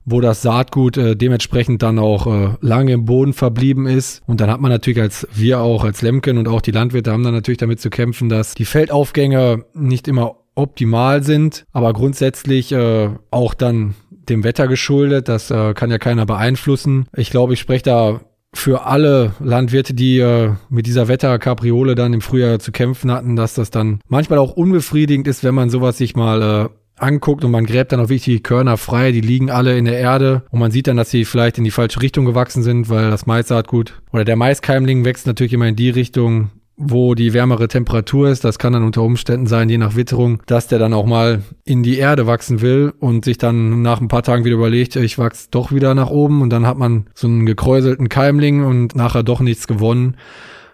wo 0.04 0.20
das 0.20 0.42
Saatgut 0.42 0.96
äh, 0.96 1.16
dementsprechend 1.16 1.82
dann 1.82 1.98
auch 1.98 2.26
äh, 2.26 2.56
lange 2.60 2.92
im 2.92 3.04
Boden 3.04 3.32
verblieben 3.32 3.86
ist. 3.86 4.22
Und 4.26 4.40
dann 4.40 4.50
hat 4.50 4.60
man 4.60 4.70
natürlich 4.70 5.00
als 5.00 5.26
wir 5.34 5.60
auch, 5.60 5.84
als 5.84 6.02
Lemken 6.02 6.38
und 6.38 6.48
auch 6.48 6.60
die 6.60 6.72
Landwirte 6.72 7.12
haben 7.12 7.24
dann 7.24 7.34
natürlich 7.34 7.58
damit 7.58 7.80
zu 7.80 7.90
kämpfen, 7.90 8.28
dass 8.28 8.54
die 8.54 8.64
Feldaufgänge 8.64 9.64
nicht 9.74 10.08
immer 10.08 10.36
optimal 10.54 11.22
sind, 11.22 11.64
aber 11.72 11.92
grundsätzlich 11.92 12.72
äh, 12.72 13.10
auch 13.30 13.54
dann 13.54 13.94
dem 14.30 14.44
Wetter 14.44 14.68
geschuldet. 14.68 15.28
Das 15.28 15.50
äh, 15.50 15.74
kann 15.74 15.90
ja 15.90 15.98
keiner 15.98 16.26
beeinflussen. 16.26 17.06
Ich 17.14 17.30
glaube, 17.30 17.54
ich 17.54 17.60
spreche 17.60 17.84
da 17.84 18.20
für 18.52 18.86
alle 18.86 19.34
Landwirte, 19.38 19.94
die 19.94 20.18
äh, 20.18 20.52
mit 20.68 20.86
dieser 20.86 21.08
Wetterkapriole 21.08 21.94
dann 21.94 22.12
im 22.12 22.20
Frühjahr 22.20 22.58
zu 22.58 22.72
kämpfen 22.72 23.12
hatten, 23.12 23.36
dass 23.36 23.54
das 23.54 23.70
dann 23.70 24.00
manchmal 24.08 24.38
auch 24.38 24.52
unbefriedigend 24.52 25.28
ist, 25.28 25.44
wenn 25.44 25.54
man 25.54 25.70
sowas 25.70 25.98
sich 25.98 26.16
mal 26.16 26.42
äh, 26.42 26.68
anguckt 26.96 27.44
und 27.44 27.50
man 27.50 27.64
gräbt 27.64 27.92
dann 27.92 28.00
auch 28.00 28.08
wirklich 28.08 28.24
die 28.24 28.42
Körner 28.42 28.76
frei, 28.76 29.12
die 29.12 29.20
liegen 29.20 29.50
alle 29.50 29.78
in 29.78 29.84
der 29.84 29.98
Erde 29.98 30.42
und 30.50 30.60
man 30.60 30.70
sieht 30.70 30.86
dann, 30.86 30.96
dass 30.96 31.10
sie 31.10 31.24
vielleicht 31.24 31.58
in 31.58 31.64
die 31.64 31.70
falsche 31.70 32.02
Richtung 32.02 32.24
gewachsen 32.24 32.62
sind, 32.62 32.88
weil 32.88 33.10
das 33.10 33.26
Maissaatgut 33.26 34.02
oder 34.12 34.24
der 34.24 34.36
Maiskeimling 34.36 35.04
wächst 35.04 35.26
natürlich 35.26 35.52
immer 35.52 35.68
in 35.68 35.76
die 35.76 35.90
Richtung, 35.90 36.50
wo 36.82 37.14
die 37.14 37.34
wärmere 37.34 37.68
Temperatur 37.68 38.30
ist. 38.30 38.42
Das 38.42 38.58
kann 38.58 38.72
dann 38.72 38.84
unter 38.84 39.02
Umständen 39.02 39.46
sein, 39.46 39.68
je 39.68 39.78
nach 39.78 39.96
Witterung, 39.96 40.42
dass 40.46 40.66
der 40.66 40.78
dann 40.78 40.94
auch 40.94 41.04
mal 41.04 41.42
in 41.64 41.82
die 41.82 41.98
Erde 41.98 42.26
wachsen 42.26 42.62
will 42.62 42.92
und 42.98 43.26
sich 43.26 43.36
dann 43.36 43.82
nach 43.82 44.00
ein 44.00 44.08
paar 44.08 44.22
Tagen 44.22 44.44
wieder 44.44 44.56
überlegt, 44.56 44.96
ich 44.96 45.18
wachse 45.18 45.48
doch 45.50 45.72
wieder 45.72 45.94
nach 45.94 46.10
oben 46.10 46.40
und 46.40 46.50
dann 46.50 46.66
hat 46.66 46.78
man 46.78 47.06
so 47.14 47.28
einen 47.28 47.44
gekräuselten 47.44 48.08
Keimling 48.08 48.64
und 48.64 48.96
nachher 48.96 49.22
doch 49.22 49.40
nichts 49.40 49.66
gewonnen. 49.66 50.16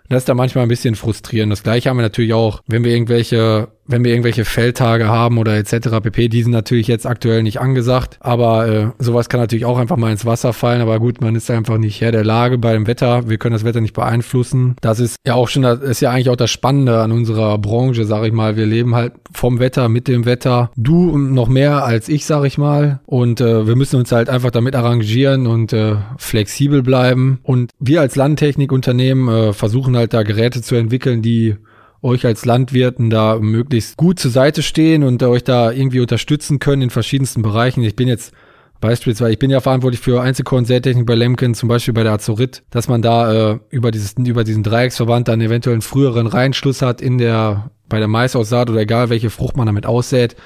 Das 0.09 0.19
ist 0.23 0.29
da 0.29 0.35
manchmal 0.35 0.65
ein 0.65 0.69
bisschen 0.69 0.95
frustrierend. 0.95 1.51
Das 1.51 1.65
gleiche 1.65 1.91
haben 1.91 1.97
wir 1.97 2.03
natürlich 2.03 2.33
auch, 2.33 2.63
wenn 2.69 2.85
wir 2.85 2.93
irgendwelche 2.93 3.69
wenn 3.89 4.05
wir 4.05 4.13
irgendwelche 4.13 4.45
Feldtage 4.45 5.09
haben 5.09 5.39
oder 5.39 5.57
etc. 5.57 6.01
pp, 6.03 6.29
die 6.29 6.43
sind 6.43 6.53
natürlich 6.53 6.89
jetzt 6.89 7.07
aktuell 7.07 7.43
nicht 7.43 7.61
angesagt, 7.61 8.19
aber 8.21 8.69
äh, 8.69 8.87
sowas 8.99 9.29
kann 9.29 9.41
natürlich 9.41 9.65
auch 9.65 9.79
einfach 9.79 9.97
mal 9.97 10.11
ins 10.11 10.27
Wasser 10.27 10.53
fallen, 10.53 10.81
aber 10.81 10.99
gut, 10.99 11.21
man 11.21 11.35
ist 11.35 11.51
einfach 11.51 11.79
nicht 11.79 12.01
Herr 12.01 12.13
der 12.13 12.25
Lage 12.25 12.59
beim 12.59 12.87
Wetter, 12.87 13.29
wir 13.29 13.39
können 13.39 13.55
das 13.55 13.65
Wetter 13.65 13.81
nicht 13.81 13.95
beeinflussen. 13.95 14.77
Das 14.81 15.01
ist 15.01 15.17
ja 15.27 15.35
auch 15.35 15.49
schon, 15.49 15.63
das 15.63 15.81
ist 15.81 16.01
ja 16.01 16.11
eigentlich 16.11 16.31
auch 16.31 16.37
das 16.37 16.51
Spannende 16.51 17.01
an 17.01 17.13
unserer 17.13 17.59
Branche, 17.59 18.05
sag 18.05 18.25
ich 18.25 18.33
mal, 18.33 18.57
wir 18.57 18.67
leben 18.67 18.95
halt 18.95 19.13
vom 19.33 19.59
Wetter, 19.59 19.89
mit 19.89 20.09
dem 20.09 20.25
Wetter, 20.25 20.71
du 20.77 21.17
noch 21.19 21.49
mehr 21.49 21.85
als 21.85 22.09
ich, 22.09 22.27
sag 22.27 22.45
ich 22.45 22.59
mal, 22.59 23.01
und 23.07 23.41
äh, 23.41 23.67
wir 23.67 23.77
müssen 23.77 23.97
uns 23.97 24.13
halt 24.13 24.29
einfach 24.29 24.51
damit 24.51 24.75
arrangieren 24.75 25.47
und 25.47 25.73
äh, 25.73 25.97
flexibel 26.19 26.83
bleiben. 26.83 27.39
Und 27.43 27.71
wir 27.79 28.01
als 28.01 28.17
Landtechnikunternehmen 28.17 29.29
äh, 29.29 29.53
versuchen 29.53 29.97
halt 29.97 30.15
da 30.15 30.23
Geräte 30.23 30.63
zu 30.63 30.75
entwickeln, 30.75 31.23
die 31.23 31.57
euch 32.03 32.27
als 32.27 32.45
Landwirten 32.45 33.11
da 33.11 33.39
möglichst 33.41 33.97
gut 33.97 34.19
zur 34.19 34.31
Seite 34.31 34.63
stehen 34.63 35.03
und 35.03 35.23
euch 35.23 35.45
da 35.45 35.71
irgendwie 35.71 36.01
unterstützen 36.01 36.59
können 36.59 36.83
in 36.83 36.91
verschiedensten 36.91 37.43
Bereichen. 37.43 37.83
Ich 37.83 37.97
bin 37.97 38.09
jetzt 38.09 38.33
Beispielsweise, 38.81 39.33
ich 39.33 39.39
bin 39.39 39.51
ja 39.51 39.61
verantwortlich 39.61 40.01
für 40.01 40.21
Einzelkorn-Sätechnik 40.21 41.07
bei 41.07 41.15
Lemken, 41.15 41.55
zum 41.55 41.69
Beispiel 41.69 41.95
bei 41.95 42.03
der 42.03 42.13
Azorit, 42.13 42.63
dass 42.71 42.89
man 42.89 43.01
da 43.01 43.53
äh, 43.53 43.59
über, 43.71 43.91
dieses, 43.91 44.15
über 44.19 44.45
diesen 44.45 44.63
Dreiecksverband 44.63 45.29
dann 45.29 45.41
eventuell 45.41 45.75
einen 45.75 45.83
früheren 45.83 46.27
Reinschluss 46.27 46.83
hat 46.83 47.01
in 47.01 47.17
der, 47.17 47.71
bei 47.89 47.99
der 47.99 48.09
Maisaussaat 48.09 48.69
oder 48.69 48.81
egal 48.81 49.09
welche 49.09 49.31
Frucht 49.31 49.57
man 49.57 49.67
damit 49.67 49.87
aussät 49.87 50.37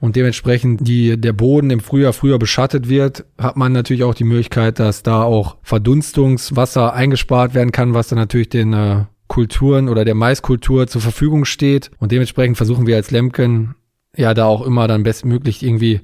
und 0.00 0.16
dementsprechend 0.16 0.86
die, 0.86 1.20
der 1.20 1.32
Boden 1.32 1.70
im 1.70 1.80
Frühjahr 1.80 2.12
früher 2.12 2.38
beschattet 2.38 2.88
wird, 2.88 3.24
hat 3.38 3.56
man 3.56 3.72
natürlich 3.72 4.04
auch 4.04 4.14
die 4.14 4.24
Möglichkeit, 4.24 4.78
dass 4.78 5.02
da 5.02 5.22
auch 5.22 5.56
Verdunstungswasser 5.62 6.92
eingespart 6.92 7.54
werden 7.54 7.72
kann, 7.72 7.94
was 7.94 8.08
dann 8.08 8.18
natürlich 8.18 8.50
den 8.50 8.72
äh, 8.72 9.04
Kulturen 9.28 9.88
oder 9.88 10.04
der 10.04 10.14
Maiskultur 10.14 10.86
zur 10.86 11.00
Verfügung 11.00 11.44
steht. 11.44 11.90
Und 11.98 12.12
dementsprechend 12.12 12.56
versuchen 12.56 12.86
wir 12.86 12.96
als 12.96 13.10
Lemken 13.10 13.74
ja 14.16 14.34
da 14.34 14.46
auch 14.46 14.62
immer 14.62 14.86
dann 14.88 15.02
bestmöglich 15.02 15.62
irgendwie 15.62 16.00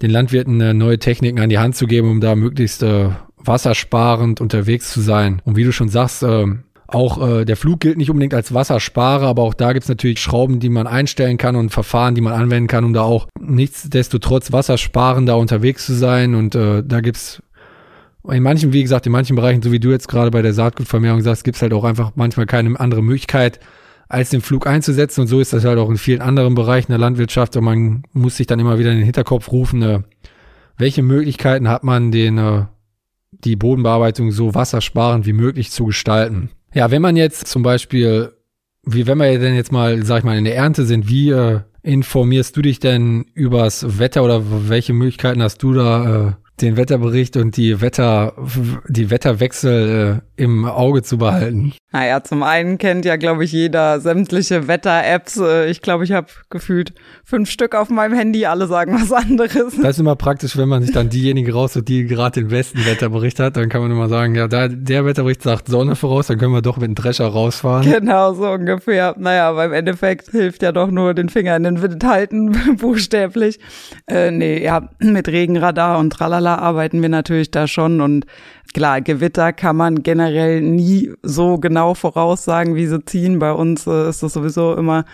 den 0.00 0.10
Landwirten 0.10 0.76
neue 0.76 0.98
Techniken 0.98 1.40
an 1.40 1.48
die 1.48 1.58
Hand 1.58 1.76
zu 1.76 1.86
geben, 1.86 2.10
um 2.10 2.20
da 2.20 2.34
möglichst 2.34 2.82
äh, 2.82 3.10
wassersparend 3.36 4.40
unterwegs 4.40 4.90
zu 4.92 5.00
sein. 5.00 5.42
Und 5.44 5.56
wie 5.56 5.64
du 5.64 5.72
schon 5.72 5.88
sagst, 5.88 6.22
äh, 6.22 6.46
auch 6.88 7.26
äh, 7.26 7.44
der 7.44 7.56
Flug 7.56 7.80
gilt 7.80 7.96
nicht 7.96 8.10
unbedingt 8.10 8.34
als 8.34 8.52
Wassersparer, 8.52 9.26
aber 9.26 9.42
auch 9.42 9.54
da 9.54 9.72
gibt's 9.72 9.88
natürlich 9.88 10.20
Schrauben, 10.20 10.60
die 10.60 10.68
man 10.68 10.86
einstellen 10.86 11.38
kann 11.38 11.56
und 11.56 11.70
Verfahren, 11.70 12.14
die 12.14 12.20
man 12.20 12.34
anwenden 12.34 12.66
kann, 12.66 12.84
um 12.84 12.92
da 12.92 13.02
auch 13.02 13.28
nichtsdestotrotz 13.40 14.52
wassersparender 14.52 15.38
unterwegs 15.38 15.86
zu 15.86 15.94
sein. 15.94 16.34
Und 16.34 16.54
äh, 16.54 16.82
da 16.84 17.00
gibt's 17.00 17.42
in 18.28 18.42
manchen, 18.42 18.72
wie 18.72 18.82
gesagt, 18.82 19.06
in 19.06 19.12
manchen 19.12 19.36
Bereichen, 19.36 19.62
so 19.62 19.72
wie 19.72 19.80
du 19.80 19.90
jetzt 19.90 20.08
gerade 20.08 20.30
bei 20.30 20.42
der 20.42 20.54
Saatgutvermehrung 20.54 21.22
sagst, 21.22 21.44
gibt 21.44 21.56
es 21.56 21.62
halt 21.62 21.72
auch 21.72 21.84
einfach 21.84 22.12
manchmal 22.14 22.46
keine 22.46 22.78
andere 22.78 23.02
Möglichkeit, 23.02 23.58
als 24.08 24.30
den 24.30 24.42
Flug 24.42 24.66
einzusetzen. 24.66 25.22
Und 25.22 25.26
so 25.26 25.40
ist 25.40 25.52
das 25.52 25.64
halt 25.64 25.78
auch 25.78 25.90
in 25.90 25.96
vielen 25.96 26.20
anderen 26.20 26.54
Bereichen 26.54 26.92
der 26.92 26.98
Landwirtschaft. 26.98 27.56
Und 27.56 27.64
man 27.64 28.02
muss 28.12 28.36
sich 28.36 28.46
dann 28.46 28.60
immer 28.60 28.78
wieder 28.78 28.90
in 28.90 28.98
den 28.98 29.04
Hinterkopf 29.04 29.50
rufen, 29.50 29.82
äh, 29.82 30.00
welche 30.76 31.02
Möglichkeiten 31.02 31.68
hat 31.68 31.82
man, 31.82 32.12
den, 32.12 32.38
äh, 32.38 32.64
die 33.32 33.56
Bodenbearbeitung 33.56 34.30
so 34.30 34.54
wassersparend 34.54 35.26
wie 35.26 35.32
möglich 35.32 35.70
zu 35.70 35.86
gestalten. 35.86 36.50
Ja, 36.74 36.90
wenn 36.90 37.02
man 37.02 37.16
jetzt 37.16 37.48
zum 37.48 37.62
Beispiel, 37.62 38.32
wie 38.84 39.06
wenn 39.06 39.18
wir 39.18 39.38
denn 39.38 39.54
jetzt 39.54 39.72
mal, 39.72 40.04
sag 40.04 40.18
ich 40.18 40.24
mal, 40.24 40.38
in 40.38 40.44
der 40.44 40.56
Ernte 40.56 40.84
sind, 40.84 41.08
wie 41.08 41.30
äh, 41.30 41.60
informierst 41.82 42.56
du 42.56 42.62
dich 42.62 42.78
denn 42.78 43.26
übers 43.34 43.98
Wetter 43.98 44.22
oder 44.22 44.68
welche 44.68 44.92
Möglichkeiten 44.92 45.42
hast 45.42 45.62
du 45.62 45.72
da, 45.72 46.28
äh, 46.28 46.32
den 46.62 46.76
Wetterbericht 46.76 47.36
und 47.36 47.56
die 47.56 47.80
Wetter, 47.80 48.34
die 48.88 49.10
Wetterwechsel 49.10 50.22
äh, 50.38 50.42
im 50.42 50.64
Auge 50.64 51.02
zu 51.02 51.18
behalten? 51.18 51.74
Naja, 51.92 52.24
zum 52.24 52.42
einen 52.42 52.78
kennt 52.78 53.04
ja, 53.04 53.16
glaube 53.16 53.44
ich, 53.44 53.52
jeder 53.52 54.00
sämtliche 54.00 54.66
Wetter-Apps. 54.66 55.36
Äh, 55.36 55.70
ich 55.70 55.82
glaube, 55.82 56.04
ich 56.04 56.12
habe 56.12 56.28
gefühlt 56.48 56.94
fünf 57.22 57.50
Stück 57.50 57.74
auf 57.74 57.90
meinem 57.90 58.14
Handy, 58.14 58.46
alle 58.46 58.66
sagen 58.66 58.94
was 58.94 59.12
anderes. 59.24 59.76
Das 59.76 59.96
ist 59.96 59.98
immer 59.98 60.16
praktisch, 60.16 60.56
wenn 60.56 60.68
man 60.68 60.82
sich 60.82 60.92
dann 60.92 61.10
diejenige 61.10 61.52
raussucht, 61.52 61.88
die 61.88 62.06
gerade 62.06 62.40
den 62.40 62.48
besten 62.48 62.84
Wetterbericht 62.86 63.38
hat, 63.40 63.58
dann 63.58 63.68
kann 63.68 63.82
man 63.82 63.90
immer 63.90 64.08
sagen, 64.08 64.34
ja, 64.34 64.48
da, 64.48 64.68
der 64.68 65.04
Wetterbericht 65.04 65.42
sagt 65.42 65.68
Sonne 65.68 65.94
voraus, 65.94 66.28
dann 66.28 66.38
können 66.38 66.54
wir 66.54 66.62
doch 66.62 66.78
mit 66.78 66.88
dem 66.88 66.94
Drescher 66.94 67.26
rausfahren. 67.26 67.90
Genau, 67.90 68.32
so 68.32 68.50
ungefähr. 68.50 69.14
Naja, 69.18 69.50
aber 69.50 69.66
im 69.66 69.72
Endeffekt 69.74 70.30
hilft 70.30 70.62
ja 70.62 70.72
doch 70.72 70.90
nur 70.90 71.12
den 71.12 71.28
Finger 71.28 71.54
in 71.56 71.64
den 71.64 71.82
Wind 71.82 72.02
halten, 72.04 72.52
buchstäblich. 72.78 73.60
Äh, 74.06 74.30
nee, 74.30 74.64
ja, 74.64 74.88
mit 74.98 75.28
Regenradar 75.28 75.98
und 75.98 76.10
tralala 76.10 76.56
arbeiten 76.56 77.02
wir 77.02 77.10
natürlich 77.10 77.50
da 77.50 77.66
schon 77.66 78.00
und 78.00 78.24
klar, 78.74 79.00
Gewitter 79.00 79.52
kann 79.52 79.76
man 79.76 80.02
generell 80.02 80.60
nie 80.60 81.12
so 81.22 81.58
genau 81.58 81.94
voraussagen, 81.94 82.74
wie 82.74 82.86
sie 82.86 83.04
ziehen. 83.04 83.38
Bei 83.38 83.52
uns 83.52 83.86
äh, 83.86 84.08
ist 84.08 84.22
das 84.22 84.32
sowieso 84.32 84.74
immer 84.74 85.04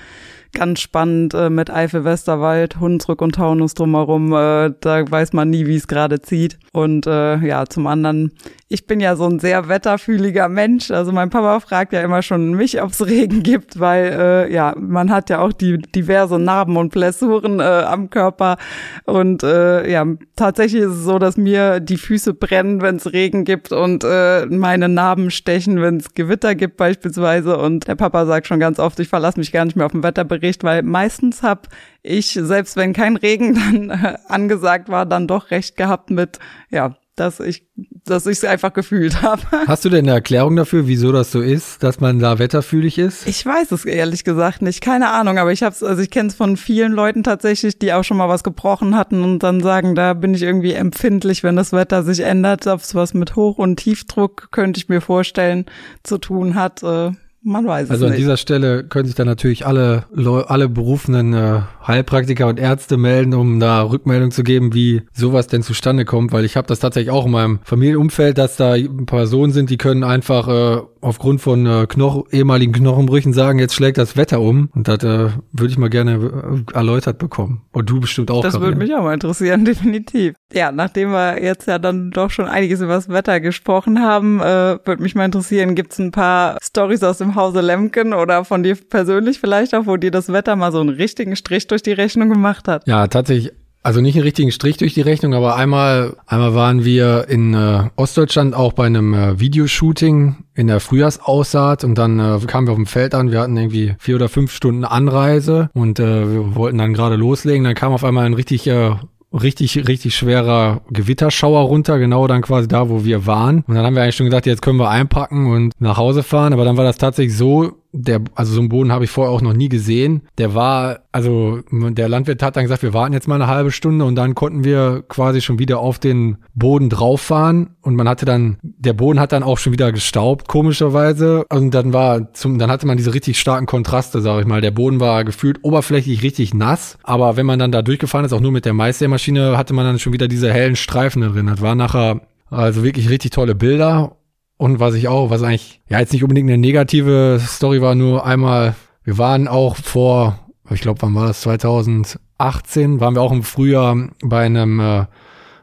ganz 0.53 0.81
spannend 0.81 1.35
äh, 1.35 1.51
mit 1.51 1.71
Eifel, 1.71 2.05
Westerwald, 2.05 2.81
Hunsrück 2.81 3.21
und 3.21 3.35
Taunus 3.35 3.75
drumherum. 3.75 4.33
Äh, 4.33 4.73
da 4.81 5.11
weiß 5.11 5.33
man 5.33 5.51
nie, 5.51 5.67
wie 5.67 5.77
es 5.77 5.89
gerade 5.89 6.21
zieht. 6.21 6.59
Und 6.73 7.07
äh, 7.07 7.37
ja, 7.39 7.67
zum 7.67 7.87
anderen 7.87 8.33
ich 8.71 8.87
bin 8.87 9.01
ja 9.01 9.17
so 9.17 9.25
ein 9.25 9.39
sehr 9.39 9.69
wetterfühliger 9.69 10.51
Mensch. 10.51 10.91
Also 10.91 11.11
mein 11.11 11.31
Papa 11.31 11.59
fragt 11.61 11.95
ja 11.95 12.03
immer 12.03 12.21
schon 12.21 12.53
mich, 12.53 12.83
ob 12.83 12.91
es 12.91 13.07
Regen 13.07 13.43
gibt, 13.43 13.81
weil 13.81 14.13
äh, 14.13 14.53
ja, 14.53 14.75
man 14.79 15.11
hat 15.11 15.31
ja 15.31 15.39
auch 15.39 15.55
die 15.55 15.79
diverse 15.79 16.39
Narben 16.39 16.77
und 16.77 16.93
Blessuren 16.93 17.61
äh, 17.61 17.63
am 17.63 18.11
Körper. 18.11 18.59
Und 19.05 19.43
äh, 19.43 19.91
ja, 19.91 20.05
tatsächlich 20.37 20.83
ist 20.83 20.97
es 20.97 21.05
so, 21.05 21.19
dass 21.19 21.39
mir 21.39 21.81
die 21.81 21.97
Füße 21.97 22.35
brennen, 22.35 22.83
wenn 22.83 22.97
es 22.97 23.11
Regen 23.11 23.45
gibt 23.45 23.73
und 23.73 24.05
äh, 24.05 24.45
meine 24.45 24.91
Narben 24.91 25.31
stechen, 25.31 25.81
wenn 25.81 25.97
es 25.97 26.13
Gewitter 26.13 26.55
gibt 26.55 26.77
beispielsweise. 26.77 27.57
Und 27.57 27.89
der 27.89 27.95
Papa 27.95 28.27
sagt 28.27 28.47
schon 28.47 28.61
ganz 28.61 28.79
oft, 28.79 29.01
ich 29.01 29.09
verlasse 29.09 29.39
mich 29.39 29.51
gar 29.51 29.65
nicht 29.65 29.77
mehr 29.77 29.87
auf 29.87 29.93
den 29.93 30.03
Wetterbericht, 30.03 30.63
weil 30.63 30.83
meistens 30.83 31.43
hab 31.43 31.69
ich, 32.03 32.33
selbst 32.33 32.77
wenn 32.77 32.93
kein 32.93 33.17
Regen 33.17 33.55
dann 33.89 33.91
äh, 33.91 34.19
angesagt 34.29 34.91
war, 34.91 35.07
dann 35.07 35.27
doch 35.27 35.51
recht 35.51 35.79
gehabt 35.79 36.11
mit, 36.11 36.39
ja, 36.69 36.95
dass 37.21 37.41
ich 37.41 37.67
dass 38.05 38.27
ich 38.27 38.39
es 38.39 38.45
einfach 38.45 38.73
gefühlt 38.73 39.23
habe. 39.23 39.43
Hast 39.67 39.85
du 39.85 39.91
denn 39.91 40.07
eine 40.07 40.13
Erklärung 40.13 40.57
dafür, 40.57 40.87
wieso 40.87 41.13
das 41.13 41.31
so 41.31 41.41
ist, 41.41 41.83
dass 41.83 42.01
man 42.01 42.19
da 42.19 42.39
wetterfühlig 42.39 42.99
ist? 42.99 43.27
Ich 43.27 43.45
weiß 43.45 43.71
es 43.73 43.85
ehrlich 43.85 44.25
gesagt 44.25 44.63
nicht, 44.63 44.81
keine 44.81 45.11
Ahnung, 45.11 45.39
aber 45.39 45.53
ich 45.53 45.63
habe 45.63 45.75
also 45.87 46.03
ich 46.03 46.11
kenne 46.11 46.29
es 46.29 46.35
von 46.35 46.57
vielen 46.57 46.93
Leuten 46.93 47.23
tatsächlich, 47.23 47.79
die 47.79 47.93
auch 47.93 48.05
schon 48.05 48.17
mal 48.17 48.29
was 48.29 48.45
gebrochen 48.45 48.97
hatten 48.97 49.23
und 49.23 49.43
dann 49.43 49.61
sagen, 49.61 49.95
da 49.95 50.15
bin 50.15 50.35
ich 50.35 50.43
irgendwie 50.43 50.73
empfindlich, 50.73 51.43
wenn 51.43 51.57
das 51.57 51.73
Wetter 51.73 52.03
sich 52.03 52.21
ändert, 52.21 52.67
ob 52.67 52.81
es 52.81 52.95
was 52.95 53.15
mit 53.15 53.37
Hoch- 53.37 53.59
und 53.59 53.77
Tiefdruck 53.77 54.49
könnte 54.51 54.79
ich 54.79 54.89
mir 54.89 55.01
vorstellen 55.01 55.67
zu 56.03 56.19
tun 56.19 56.55
hat. 56.55 56.83
Äh, 56.83 57.13
Man 57.49 57.67
weiß 57.67 57.85
es 57.87 57.91
Also 57.91 58.05
an 58.07 58.11
nicht. 58.13 58.21
dieser 58.21 58.37
Stelle 58.37 58.85
können 58.85 59.07
sich 59.07 59.15
dann 59.15 59.27
natürlich 59.27 59.67
alle, 59.67 60.05
alle 60.49 60.69
berufenen 60.69 61.33
äh, 61.33 61.61
Heilpraktiker 61.87 62.47
und 62.47 62.59
Ärzte 62.59 62.97
melden, 62.97 63.35
um 63.35 63.59
da 63.61 63.83
Rückmeldung 63.83 64.31
zu 64.31 64.43
geben, 64.43 64.75
wie 64.75 65.03
sowas 65.13 65.47
denn 65.47 65.63
zustande 65.63 66.05
kommt, 66.05 66.33
weil 66.33 66.45
ich 66.45 66.57
habe 66.57 66.67
das 66.67 66.81
tatsächlich 66.81 67.11
auch 67.11 67.27
in 67.27 67.33
meinem 67.33 67.59
Familienumfeld, 67.65 68.37
dass 68.39 68.57
da 68.57 68.73
ein 68.75 69.07
paar 69.07 69.19
Personen 69.21 69.53
sind, 69.53 69.71
die 69.71 69.79
können 69.79 70.05
einfach 70.05 70.49
äh, 70.49 70.81
aufgrund 71.01 71.41
von 71.41 71.67
äh, 71.67 71.87
Knoch 71.89 72.27
ehemaligen 72.31 72.73
Knochenbrüchen 72.73 73.33
sagen, 73.33 73.59
jetzt 73.59 73.75
schlägt 73.75 73.99
das 73.99 74.17
Wetter 74.17 74.41
um 74.41 74.69
und 74.75 74.89
das 74.89 75.03
äh, 75.05 75.31
würde 75.53 75.71
ich 75.71 75.79
mal 75.79 75.89
gerne 75.91 76.65
äh, 76.71 76.75
erläutert 76.75 77.19
bekommen. 77.19 77.63
Und 77.73 77.89
du 77.91 78.01
bestimmt 78.01 78.31
auch. 78.31 78.43
Das 78.43 78.55
würde 78.55 78.73
Carina. 78.77 78.85
mich 78.85 78.95
auch 78.95 79.03
mal 79.03 79.15
interessieren, 79.15 79.65
definitiv. 79.65 80.35
Ja, 80.53 80.73
nachdem 80.73 81.11
wir 81.11 81.43
jetzt 81.43 81.67
ja 81.67 81.79
dann 81.79 82.11
doch 82.11 82.31
schon 82.31 82.47
einiges 82.47 82.81
über 82.81 82.95
das 82.95 83.09
Wetter 83.09 83.41
gesprochen 83.41 84.01
haben, 84.01 84.41
äh, 84.41 84.79
würde 84.85 85.03
mich 85.03 85.15
mal 85.15 85.25
interessieren, 85.25 85.75
gibt's 85.75 85.99
ein 85.99 86.11
paar 86.11 86.59
Stories 86.63 87.03
aus 87.03 87.19
dem 87.19 87.35
Hause 87.39 87.61
Lemken 87.63 88.13
oder 88.13 88.45
von 88.45 88.63
dir 88.63 88.77
persönlich 88.77 89.39
vielleicht 89.41 89.75
auch, 89.75 89.87
wo 89.87 89.97
dir 89.97 90.11
das 90.11 90.33
Wetter 90.33 90.57
mal 90.57 90.73
so 90.73 90.81
einen 90.81 90.91
richtigen 90.91 91.37
Strich 91.37 91.67
durch 91.67 91.83
die 91.83 91.93
Rechnung 91.93 92.29
gemacht 92.29 92.69
hat? 92.69 92.87
Ja, 92.87 93.07
tatsächlich. 93.07 93.53
Also 93.81 94.01
nicht 94.01 94.17
einen 94.17 94.25
richtigen 94.25 94.51
Strich 94.51 94.77
durch 94.77 94.93
die 94.93 95.01
Rechnung, 95.03 95.35
aber 95.35 95.55
einmal, 95.55 96.17
einmal 96.27 96.53
waren 96.55 96.85
wir 96.85 97.27
in 97.29 97.55
äh, 97.55 97.85
Ostdeutschland 97.95 98.55
auch 98.55 98.73
bei 98.73 98.85
einem 98.85 99.15
äh, 99.15 99.39
Videoshooting 99.39 100.45
in 100.55 100.67
der 100.67 100.81
Frühjahrsaussaat 100.81 101.85
und 101.85 101.97
dann 101.97 102.19
äh, 102.19 102.39
kamen 102.45 102.67
wir 102.67 102.73
auf 102.73 102.77
dem 102.77 102.87
Feld 102.87 103.15
an. 103.15 103.31
Wir 103.31 103.41
hatten 103.41 103.57
irgendwie 103.57 103.95
vier 103.99 104.17
oder 104.17 104.29
fünf 104.29 104.53
Stunden 104.53 104.85
Anreise 104.85 105.71
und 105.75 106.01
äh, 106.01 106.31
wir 106.31 106.57
wollten 106.57 106.77
dann 106.77 106.93
gerade 106.93 107.15
loslegen. 107.15 107.65
Dann 107.65 107.77
kam 107.77 107.93
auf 107.93 108.05
einmal 108.05 108.27
ein 108.27 108.35
richtig 108.35 108.67
äh, 108.67 108.97
richtig, 109.33 109.89
richtig 109.89 110.17
schwerer 110.17 110.83
Gewitterschauer 110.91 111.61
runter, 111.63 111.99
genau 111.99 112.27
dann 112.27 112.43
quasi 112.43 112.69
da, 112.69 112.89
wo 112.89 113.05
wir 113.05 113.27
waren. 113.27 113.65
Und 113.67 113.75
dann 113.75 113.85
haben 113.85 113.95
wir 113.95 114.03
eigentlich 114.03 114.17
schon 114.17 114.27
gedacht, 114.27 114.47
jetzt 114.47 114.63
können 114.63 114.79
wir 114.79 114.89
einpacken 114.89 115.53
und 115.53 115.73
nach 115.79 115.97
Hause 115.97 116.23
fahren. 116.23 116.53
Aber 116.53 116.65
dann 116.65 116.77
war 116.77 116.85
das 116.85 116.99
tatsächlich 116.99 117.37
so, 117.37 117.73
der, 117.93 118.21
also 118.35 118.53
so 118.53 118.61
einen 118.61 118.69
Boden 118.69 118.93
habe 118.93 119.05
ich 119.05 119.11
vorher 119.11 119.33
auch 119.33 119.41
noch 119.41 119.55
nie 119.55 119.69
gesehen. 119.69 120.23
Der 120.37 120.55
war, 120.55 121.01
also 121.11 121.61
der 121.71 122.09
Landwirt 122.09 122.43
hat 122.43 122.57
dann 122.57 122.65
gesagt, 122.65 122.83
wir 122.83 122.93
warten 122.93 123.15
jetzt 123.15 123.29
mal 123.29 123.37
eine 123.37 123.47
halbe 123.47 123.73
Stunde 123.73 124.05
und 124.05 124.15
dann 124.15 124.35
konnten 124.35 124.65
wir 124.65 125.05
quasi 125.09 125.41
schon 125.41 125.59
wieder 125.59 125.79
auf 125.79 125.99
den 125.99 126.39
Boden 126.55 126.91
drauf 126.91 127.21
fahren 127.21 127.77
und 127.81 127.97
man 127.97 128.09
hatte 128.09 128.27
dann, 128.27 128.59
der 128.63 128.93
Boden 128.93 129.19
hat 129.19 129.33
dann 129.33 129.43
auch 129.43 129.59
schon 129.59 129.73
wieder 129.73 129.91
gestaubt, 129.93 130.49
komischerweise. 130.49 131.45
Und 131.51 131.73
dann 131.73 131.93
war 131.93 132.33
zum, 132.35 132.59
dann 132.59 132.71
hatte 132.71 132.87
man 132.87 132.99
diese 132.99 133.15
richtig 133.15 133.41
starken 133.41 133.67
Kontraste, 133.67 134.21
sage 134.21 134.43
ich 134.43 134.47
mal. 134.47 134.61
Der 134.61 134.71
Boden 134.71 135.01
war 135.01 135.25
gefühlt 135.25 135.65
oberflächlich 135.65 136.23
richtig 136.23 136.53
nass, 136.53 136.99
aber 137.03 137.37
wenn 137.37 137.47
man 137.47 137.59
dann 137.59 137.73
da 137.73 137.83
durchgefahren 137.83 138.27
ist, 138.27 138.33
auch 138.33 138.41
nur 138.41 138.53
mit 138.53 138.67
der 138.67 138.75
Meistermaschine, 138.75 139.57
hatte 139.57 139.73
man 139.73 139.87
dann 139.87 139.99
schon 139.99 140.13
wieder 140.13 140.29
diese 140.29 140.53
hellen 140.53 140.77
Streifen 140.77 141.23
drin. 141.23 141.47
Das 141.47 141.63
war 141.63 141.75
nachher 141.75 142.21
also 142.51 142.83
wirklich 142.83 143.11
richtig 143.11 143.31
tolle 143.31 143.55
Bilder. 143.55 144.17
Und 144.59 144.81
was 144.81 144.95
ich 144.95 145.09
auch, 145.09 145.31
was 145.31 145.43
eigentlich, 145.43 145.81
ja, 145.89 146.01
jetzt 146.01 146.13
nicht 146.13 146.25
unbedingt 146.25 146.51
eine 146.51 146.59
negative 146.59 147.41
Story 147.41 147.81
war, 147.81 147.95
nur 147.95 148.27
einmal, 148.27 148.75
wir 149.05 149.17
waren 149.17 149.47
auch 149.47 149.77
vor, 149.77 150.39
ich 150.71 150.81
glaube, 150.81 151.01
wann 151.03 151.15
war 151.15 151.29
das, 151.29 151.41
2018, 151.43 153.01
waren 153.01 153.15
wir 153.15 153.23
auch 153.23 153.33
im 153.33 153.45
Frühjahr 153.45 153.97
bei 154.23 154.45
einem, 154.45 154.81
äh, 154.81 155.07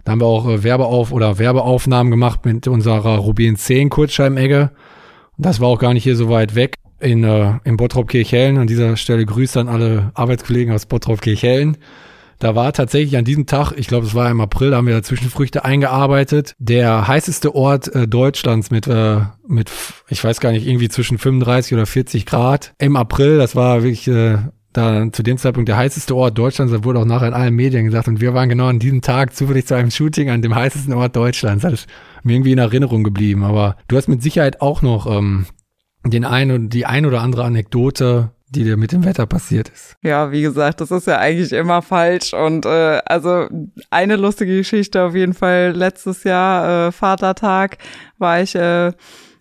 da 0.05 0.11
haben 0.11 0.21
wir 0.21 0.25
auch 0.25 0.47
äh, 0.47 0.63
Werbeauf- 0.63 1.11
oder 1.11 1.37
Werbeaufnahmen 1.37 2.09
gemacht 2.09 2.45
mit 2.45 2.69
unserer 2.69 3.17
Rubin 3.17 3.57
10 3.57 3.89
Kurzscheibenegge. 3.89 4.71
Und 5.37 5.45
das 5.45 5.59
war 5.59 5.67
auch 5.67 5.79
gar 5.79 5.93
nicht 5.93 6.03
hier 6.03 6.15
so 6.15 6.29
weit 6.29 6.55
weg 6.55 6.77
in, 7.01 7.25
äh, 7.25 7.59
in 7.65 7.75
Bottrop-Kirchhellen. 7.75 8.57
An 8.57 8.67
dieser 8.67 8.95
Stelle 8.95 9.25
Grüße 9.25 9.59
an 9.59 9.67
alle 9.67 10.11
Arbeitskollegen 10.13 10.73
aus 10.73 10.85
Bottrop-Kirchhellen. 10.85 11.77
Da 12.39 12.55
war 12.55 12.73
tatsächlich 12.73 13.17
an 13.17 13.25
diesem 13.25 13.45
Tag, 13.45 13.73
ich 13.75 13.87
glaube, 13.87 14.05
es 14.05 14.13
war 14.13 14.29
im 14.29 14.41
April, 14.41 14.71
da 14.71 14.77
haben 14.77 14.87
wir 14.87 14.95
da 14.95 15.03
Zwischenfrüchte 15.03 15.63
eingearbeitet. 15.63 16.55
Der 16.59 17.07
heißeste 17.07 17.55
Ort 17.55 17.93
äh, 17.95 18.07
Deutschlands 18.07 18.71
mit, 18.71 18.87
äh, 18.87 19.21
mit, 19.47 19.71
ich 20.09 20.23
weiß 20.23 20.39
gar 20.39 20.51
nicht, 20.51 20.67
irgendwie 20.67 20.89
zwischen 20.89 21.17
35 21.17 21.73
oder 21.73 21.85
40 21.85 22.25
Grad 22.25 22.73
im 22.77 22.95
April. 22.95 23.37
Das 23.37 23.55
war 23.55 23.83
wirklich 23.83 24.07
äh, 24.07 24.37
da 24.73 25.09
zu 25.11 25.23
dem 25.23 25.37
Zeitpunkt 25.37 25.69
der 25.69 25.77
heißeste 25.77 26.15
Ort 26.15 26.37
Deutschlands. 26.37 26.73
Das 26.73 26.83
wurde 26.83 26.99
auch 26.99 27.05
nachher 27.05 27.29
in 27.29 27.33
allen 27.33 27.55
Medien 27.55 27.85
gesagt. 27.85 28.07
Und 28.07 28.19
wir 28.19 28.33
waren 28.33 28.49
genau 28.49 28.67
an 28.67 28.79
diesem 28.79 29.01
Tag 29.01 29.35
zufällig 29.35 29.65
zu 29.65 29.75
einem 29.75 29.91
Shooting 29.91 30.29
an 30.29 30.41
dem 30.41 30.53
heißesten 30.53 30.93
Ort 30.93 31.15
Deutschlands. 31.15 31.63
Das 31.63 31.73
ist 31.73 31.87
mir 32.23 32.33
irgendwie 32.33 32.51
in 32.51 32.57
Erinnerung 32.57 33.03
geblieben. 33.03 33.43
Aber 33.43 33.77
du 33.87 33.95
hast 33.95 34.07
mit 34.07 34.21
Sicherheit 34.21 34.61
auch 34.61 34.81
noch 34.81 35.07
ähm, 35.07 35.45
den 36.03 36.25
ein, 36.25 36.69
die 36.69 36.85
ein 36.85 37.05
oder 37.05 37.21
andere 37.21 37.45
Anekdote, 37.45 38.31
die 38.55 38.63
dir 38.63 38.77
mit 38.77 38.91
dem 38.91 39.05
Wetter 39.05 39.25
passiert 39.25 39.69
ist. 39.69 39.95
Ja, 40.01 40.31
wie 40.31 40.41
gesagt, 40.41 40.81
das 40.81 40.91
ist 40.91 41.07
ja 41.07 41.17
eigentlich 41.17 41.51
immer 41.51 41.81
falsch. 41.81 42.33
Und 42.33 42.65
äh, 42.65 43.01
also 43.05 43.47
eine 43.89 44.15
lustige 44.15 44.57
Geschichte 44.57 45.03
auf 45.03 45.15
jeden 45.15 45.33
Fall. 45.33 45.71
Letztes 45.75 46.23
Jahr, 46.23 46.87
äh, 46.87 46.91
Vatertag, 46.91 47.77
war 48.17 48.41
ich 48.41 48.55
äh, 48.55 48.93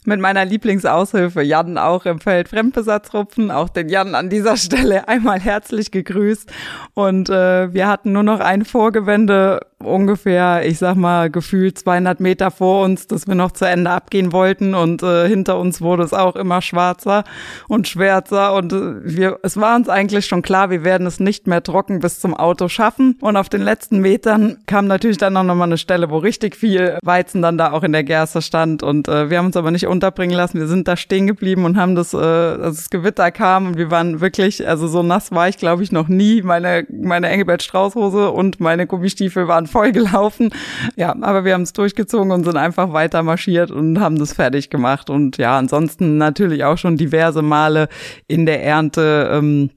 mit 0.04 0.20
meiner 0.20 0.44
Lieblingsaushilfe 0.44 1.42
Jan 1.42 1.78
auch 1.78 2.04
im 2.06 2.20
Feld 2.20 2.48
Fremdbesatzrupfen. 2.48 3.50
Auch 3.50 3.68
den 3.68 3.88
Jan 3.88 4.14
an 4.14 4.28
dieser 4.28 4.56
Stelle 4.58 5.08
einmal 5.08 5.40
herzlich 5.40 5.90
gegrüßt. 5.90 6.52
Und 6.94 7.30
äh, 7.30 7.72
wir 7.72 7.88
hatten 7.88 8.12
nur 8.12 8.22
noch 8.22 8.40
ein 8.40 8.64
Vorgewende 8.64 9.60
ungefähr, 9.84 10.66
ich 10.66 10.78
sag 10.78 10.96
mal, 10.96 11.30
gefühlt 11.30 11.78
200 11.78 12.20
Meter 12.20 12.50
vor 12.50 12.84
uns, 12.84 13.06
dass 13.06 13.26
wir 13.26 13.34
noch 13.34 13.52
zu 13.52 13.64
Ende 13.66 13.90
abgehen 13.90 14.32
wollten. 14.32 14.74
Und 14.74 15.02
äh, 15.02 15.28
hinter 15.28 15.58
uns 15.58 15.80
wurde 15.80 16.02
es 16.02 16.12
auch 16.12 16.36
immer 16.36 16.62
schwarzer 16.62 17.24
und 17.68 17.88
schwärzer. 17.88 18.54
Und 18.54 18.72
äh, 18.72 19.04
wir, 19.04 19.38
es 19.42 19.56
war 19.56 19.76
uns 19.76 19.88
eigentlich 19.88 20.26
schon 20.26 20.42
klar, 20.42 20.70
wir 20.70 20.84
werden 20.84 21.06
es 21.06 21.20
nicht 21.20 21.46
mehr 21.46 21.62
trocken 21.62 22.00
bis 22.00 22.20
zum 22.20 22.34
Auto 22.34 22.68
schaffen. 22.68 23.18
Und 23.20 23.36
auf 23.36 23.48
den 23.48 23.62
letzten 23.62 24.00
Metern 24.00 24.58
kam 24.66 24.86
natürlich 24.86 25.18
dann 25.18 25.36
auch 25.36 25.42
nochmal 25.42 25.68
eine 25.68 25.78
Stelle, 25.78 26.10
wo 26.10 26.18
richtig 26.18 26.56
viel 26.56 26.98
Weizen 27.02 27.42
dann 27.42 27.58
da 27.58 27.72
auch 27.72 27.82
in 27.82 27.92
der 27.92 28.04
Gerste 28.04 28.42
stand. 28.42 28.82
Und 28.82 29.08
äh, 29.08 29.30
wir 29.30 29.38
haben 29.38 29.46
uns 29.46 29.56
aber 29.56 29.70
nicht 29.70 29.86
unterbringen 29.86 30.36
lassen, 30.36 30.58
wir 30.58 30.66
sind 30.66 30.88
da 30.88 30.96
stehen 30.96 31.26
geblieben 31.26 31.64
und 31.64 31.76
haben 31.76 31.94
das, 31.94 32.14
äh, 32.14 32.16
als 32.16 32.76
das 32.76 32.90
Gewitter 32.90 33.30
kam 33.30 33.66
und 33.68 33.76
wir 33.76 33.90
waren 33.90 34.20
wirklich, 34.20 34.66
also 34.66 34.88
so 34.88 35.02
nass 35.02 35.30
war 35.32 35.48
ich 35.48 35.58
glaube 35.58 35.82
ich 35.82 35.92
noch 35.92 36.08
nie, 36.08 36.42
meine, 36.42 36.86
meine 36.90 37.28
Engelbert 37.28 37.62
Strauß 37.62 37.94
Hose 37.94 38.30
und 38.30 38.60
meine 38.60 38.86
Gummistiefel 38.86 39.48
waren 39.48 39.66
voll 39.74 39.90
gelaufen. 39.90 40.50
Ja, 40.94 41.16
aber 41.20 41.44
wir 41.44 41.54
haben 41.54 41.62
es 41.62 41.72
durchgezogen 41.72 42.30
und 42.30 42.44
sind 42.44 42.56
einfach 42.56 42.92
weiter 42.92 43.24
marschiert 43.24 43.72
und 43.72 43.98
haben 43.98 44.18
das 44.20 44.32
fertig 44.32 44.70
gemacht. 44.70 45.10
Und 45.10 45.36
ja, 45.36 45.58
ansonsten 45.58 46.16
natürlich 46.16 46.62
auch 46.62 46.78
schon 46.78 46.96
diverse 46.96 47.42
Male 47.42 47.88
in 48.28 48.46
der 48.46 48.62
Ernte. 48.62 49.28
Ähm, 49.32 49.70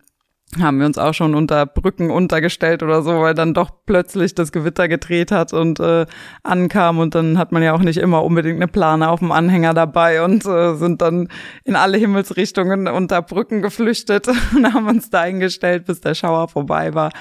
haben 0.61 0.79
wir 0.79 0.85
uns 0.85 0.97
auch 0.97 1.13
schon 1.13 1.35
unter 1.35 1.65
Brücken 1.65 2.09
untergestellt 2.09 2.81
oder 2.81 3.01
so, 3.01 3.19
weil 3.19 3.33
dann 3.33 3.53
doch 3.53 3.69
plötzlich 3.85 4.33
das 4.33 4.53
Gewitter 4.53 4.87
gedreht 4.87 5.29
hat 5.31 5.51
und 5.51 5.79
äh, 5.81 6.05
ankam 6.41 6.99
und 6.99 7.15
dann 7.15 7.37
hat 7.37 7.51
man 7.51 7.61
ja 7.61 7.73
auch 7.73 7.81
nicht 7.81 7.97
immer 7.97 8.23
unbedingt 8.23 8.55
eine 8.55 8.69
Plane 8.69 9.09
auf 9.09 9.19
dem 9.19 9.33
Anhänger 9.33 9.73
dabei 9.73 10.23
und 10.23 10.45
äh, 10.45 10.75
sind 10.75 11.01
dann 11.01 11.27
in 11.65 11.75
alle 11.75 11.97
Himmelsrichtungen 11.97 12.87
unter 12.87 13.21
Brücken 13.21 13.61
geflüchtet 13.61 14.27
und 14.55 14.73
haben 14.73 14.87
uns 14.87 15.09
da 15.09 15.21
eingestellt, 15.21 15.85
bis 15.85 15.99
der 15.99 16.15
Schauer 16.15 16.47
vorbei 16.47 16.93
war. 16.93 17.11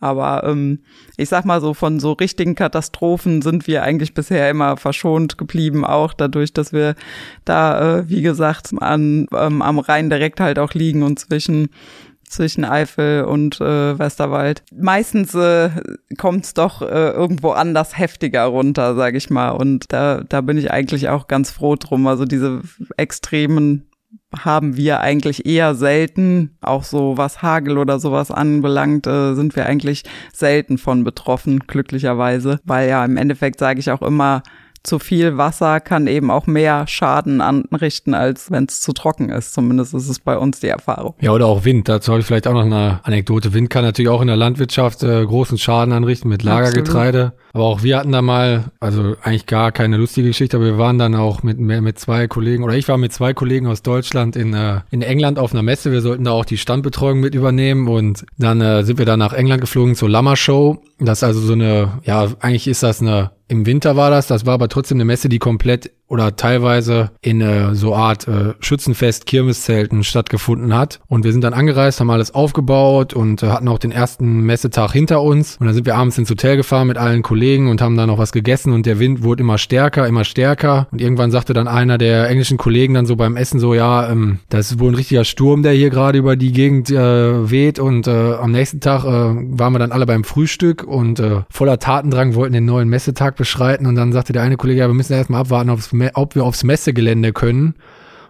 Aber 0.00 0.42
ähm, 0.42 0.80
ich 1.16 1.28
sag 1.28 1.44
mal 1.44 1.60
so, 1.60 1.74
von 1.74 2.00
so 2.00 2.10
richtigen 2.10 2.56
Katastrophen 2.56 3.40
sind 3.40 3.68
wir 3.68 3.84
eigentlich 3.84 4.14
bisher 4.14 4.50
immer 4.50 4.76
verschont 4.76 5.38
geblieben, 5.38 5.84
auch 5.84 6.12
dadurch, 6.12 6.52
dass 6.52 6.72
wir 6.72 6.96
da, 7.44 7.98
äh, 7.98 8.08
wie 8.08 8.22
gesagt, 8.22 8.70
an, 8.80 9.28
ähm, 9.32 9.62
am 9.62 9.78
Rhein 9.78 10.10
direkt 10.10 10.40
halt 10.40 10.58
auch 10.58 10.74
liegen 10.74 11.04
und 11.04 11.20
zwischen 11.20 11.68
zwischen 12.32 12.64
Eifel 12.64 13.24
und 13.24 13.60
äh, 13.60 13.98
Westerwald. 13.98 14.62
Meistens 14.74 15.34
äh, 15.34 15.70
kommt 16.18 16.44
es 16.44 16.54
doch 16.54 16.82
äh, 16.82 17.10
irgendwo 17.10 17.50
anders 17.50 17.98
heftiger 17.98 18.44
runter, 18.44 18.94
sage 18.94 19.18
ich 19.18 19.30
mal. 19.30 19.50
Und 19.50 19.92
da, 19.92 20.22
da 20.28 20.40
bin 20.40 20.58
ich 20.58 20.70
eigentlich 20.70 21.08
auch 21.08 21.28
ganz 21.28 21.50
froh 21.50 21.76
drum. 21.76 22.06
Also 22.06 22.24
diese 22.24 22.62
extremen 22.96 23.88
haben 24.36 24.76
wir 24.76 25.00
eigentlich 25.00 25.46
eher 25.46 25.74
selten, 25.74 26.56
auch 26.62 26.84
so 26.84 27.18
was 27.18 27.42
Hagel 27.42 27.78
oder 27.78 27.98
sowas 27.98 28.30
anbelangt, 28.30 29.06
äh, 29.06 29.34
sind 29.34 29.54
wir 29.56 29.66
eigentlich 29.66 30.04
selten 30.32 30.78
von 30.78 31.04
betroffen, 31.04 31.60
glücklicherweise. 31.66 32.58
Weil 32.64 32.88
ja 32.88 33.04
im 33.04 33.16
Endeffekt 33.16 33.58
sage 33.58 33.80
ich 33.80 33.90
auch 33.90 34.02
immer, 34.02 34.42
zu 34.82 34.98
viel 34.98 35.36
Wasser 35.36 35.80
kann 35.80 36.06
eben 36.06 36.30
auch 36.30 36.46
mehr 36.46 36.86
Schaden 36.86 37.40
anrichten, 37.40 38.14
als 38.14 38.50
wenn 38.50 38.64
es 38.64 38.80
zu 38.80 38.92
trocken 38.92 39.28
ist. 39.28 39.54
Zumindest 39.54 39.94
ist 39.94 40.08
es 40.08 40.18
bei 40.18 40.36
uns 40.36 40.60
die 40.60 40.68
Erfahrung. 40.68 41.14
Ja, 41.20 41.32
oder 41.32 41.46
auch 41.46 41.64
Wind. 41.64 41.88
Dazu 41.88 42.12
habe 42.12 42.20
ich 42.20 42.26
vielleicht 42.26 42.46
auch 42.46 42.54
noch 42.54 42.64
eine 42.64 43.00
Anekdote. 43.04 43.52
Wind 43.54 43.70
kann 43.70 43.84
natürlich 43.84 44.08
auch 44.08 44.20
in 44.20 44.26
der 44.26 44.36
Landwirtschaft 44.36 45.02
äh, 45.02 45.24
großen 45.24 45.58
Schaden 45.58 45.92
anrichten 45.92 46.28
mit 46.28 46.42
Lagergetreide. 46.42 47.32
Aber 47.52 47.64
auch 47.64 47.82
wir 47.82 47.98
hatten 47.98 48.12
da 48.12 48.22
mal, 48.22 48.72
also 48.80 49.14
eigentlich 49.22 49.46
gar 49.46 49.72
keine 49.72 49.98
lustige 49.98 50.28
Geschichte, 50.28 50.56
aber 50.56 50.66
wir 50.66 50.78
waren 50.78 50.98
dann 50.98 51.14
auch 51.14 51.42
mit, 51.42 51.58
mit 51.58 51.98
zwei 51.98 52.26
Kollegen, 52.26 52.64
oder 52.64 52.74
ich 52.74 52.88
war 52.88 52.96
mit 52.96 53.12
zwei 53.12 53.34
Kollegen 53.34 53.66
aus 53.66 53.82
Deutschland 53.82 54.36
in, 54.36 54.54
äh, 54.54 54.80
in 54.90 55.02
England 55.02 55.38
auf 55.38 55.52
einer 55.52 55.62
Messe. 55.62 55.92
Wir 55.92 56.00
sollten 56.00 56.24
da 56.24 56.30
auch 56.30 56.46
die 56.46 56.56
Standbetreuung 56.56 57.20
mit 57.20 57.34
übernehmen 57.34 57.88
und 57.88 58.24
dann 58.38 58.60
äh, 58.60 58.84
sind 58.84 58.98
wir 58.98 59.06
dann 59.06 59.18
nach 59.18 59.34
England 59.34 59.60
geflogen 59.60 59.94
zur 59.94 60.08
Lama 60.08 60.36
Show. 60.36 60.82
Das 60.98 61.18
ist 61.18 61.24
also 61.24 61.40
so 61.40 61.52
eine, 61.52 62.00
ja, 62.04 62.28
eigentlich 62.40 62.68
ist 62.68 62.82
das 62.82 63.00
eine 63.02 63.32
im 63.52 63.66
Winter 63.66 63.96
war 63.96 64.10
das, 64.10 64.28
das 64.28 64.46
war 64.46 64.54
aber 64.54 64.68
trotzdem 64.70 64.96
eine 64.96 65.04
Messe, 65.04 65.28
die 65.28 65.38
komplett 65.38 65.90
oder 66.12 66.36
teilweise 66.36 67.10
in 67.22 67.40
äh, 67.40 67.74
so 67.74 67.94
Art 67.94 68.28
äh, 68.28 68.52
Schützenfest, 68.60 69.24
Kirmeszelten 69.24 70.04
stattgefunden 70.04 70.76
hat. 70.76 71.00
Und 71.08 71.24
wir 71.24 71.32
sind 71.32 71.42
dann 71.42 71.54
angereist, 71.54 72.00
haben 72.00 72.10
alles 72.10 72.34
aufgebaut 72.34 73.14
und 73.14 73.42
äh, 73.42 73.46
hatten 73.46 73.66
auch 73.66 73.78
den 73.78 73.92
ersten 73.92 74.40
Messetag 74.42 74.92
hinter 74.92 75.22
uns. 75.22 75.56
Und 75.56 75.64
dann 75.64 75.74
sind 75.74 75.86
wir 75.86 75.96
abends 75.96 76.18
ins 76.18 76.28
Hotel 76.28 76.58
gefahren 76.58 76.88
mit 76.88 76.98
allen 76.98 77.22
Kollegen 77.22 77.70
und 77.70 77.80
haben 77.80 77.96
da 77.96 78.06
noch 78.06 78.18
was 78.18 78.32
gegessen 78.32 78.74
und 78.74 78.84
der 78.84 78.98
Wind 78.98 79.22
wurde 79.22 79.42
immer 79.42 79.56
stärker, 79.56 80.06
immer 80.06 80.24
stärker. 80.24 80.86
Und 80.92 81.00
irgendwann 81.00 81.30
sagte 81.30 81.54
dann 81.54 81.66
einer 81.66 81.96
der 81.96 82.28
englischen 82.28 82.58
Kollegen 82.58 82.92
dann 82.92 83.06
so 83.06 83.16
beim 83.16 83.36
Essen 83.36 83.58
so, 83.58 83.72
ja, 83.72 84.10
ähm, 84.10 84.40
das 84.50 84.70
ist 84.70 84.80
wohl 84.80 84.92
ein 84.92 84.96
richtiger 84.96 85.24
Sturm, 85.24 85.62
der 85.62 85.72
hier 85.72 85.88
gerade 85.88 86.18
über 86.18 86.36
die 86.36 86.52
Gegend 86.52 86.90
äh, 86.90 87.50
weht. 87.50 87.78
Und 87.78 88.06
äh, 88.06 88.34
am 88.34 88.52
nächsten 88.52 88.80
Tag 88.80 89.04
äh, 89.04 89.08
waren 89.08 89.72
wir 89.72 89.78
dann 89.78 89.92
alle 89.92 90.04
beim 90.04 90.24
Frühstück 90.24 90.84
und 90.84 91.20
äh, 91.20 91.40
voller 91.48 91.78
Tatendrang 91.78 92.34
wollten 92.34 92.52
den 92.52 92.66
neuen 92.66 92.90
Messetag 92.90 93.36
beschreiten. 93.36 93.86
Und 93.86 93.94
dann 93.94 94.12
sagte 94.12 94.34
der 94.34 94.42
eine 94.42 94.58
Kollege, 94.58 94.80
ja, 94.80 94.88
wir 94.88 94.94
müssen 94.94 95.14
erstmal 95.14 95.40
abwarten, 95.40 95.70
ob 95.70 95.78
wir 96.34 96.44
aufs 96.44 96.64
Messegelände 96.64 97.32
können 97.32 97.74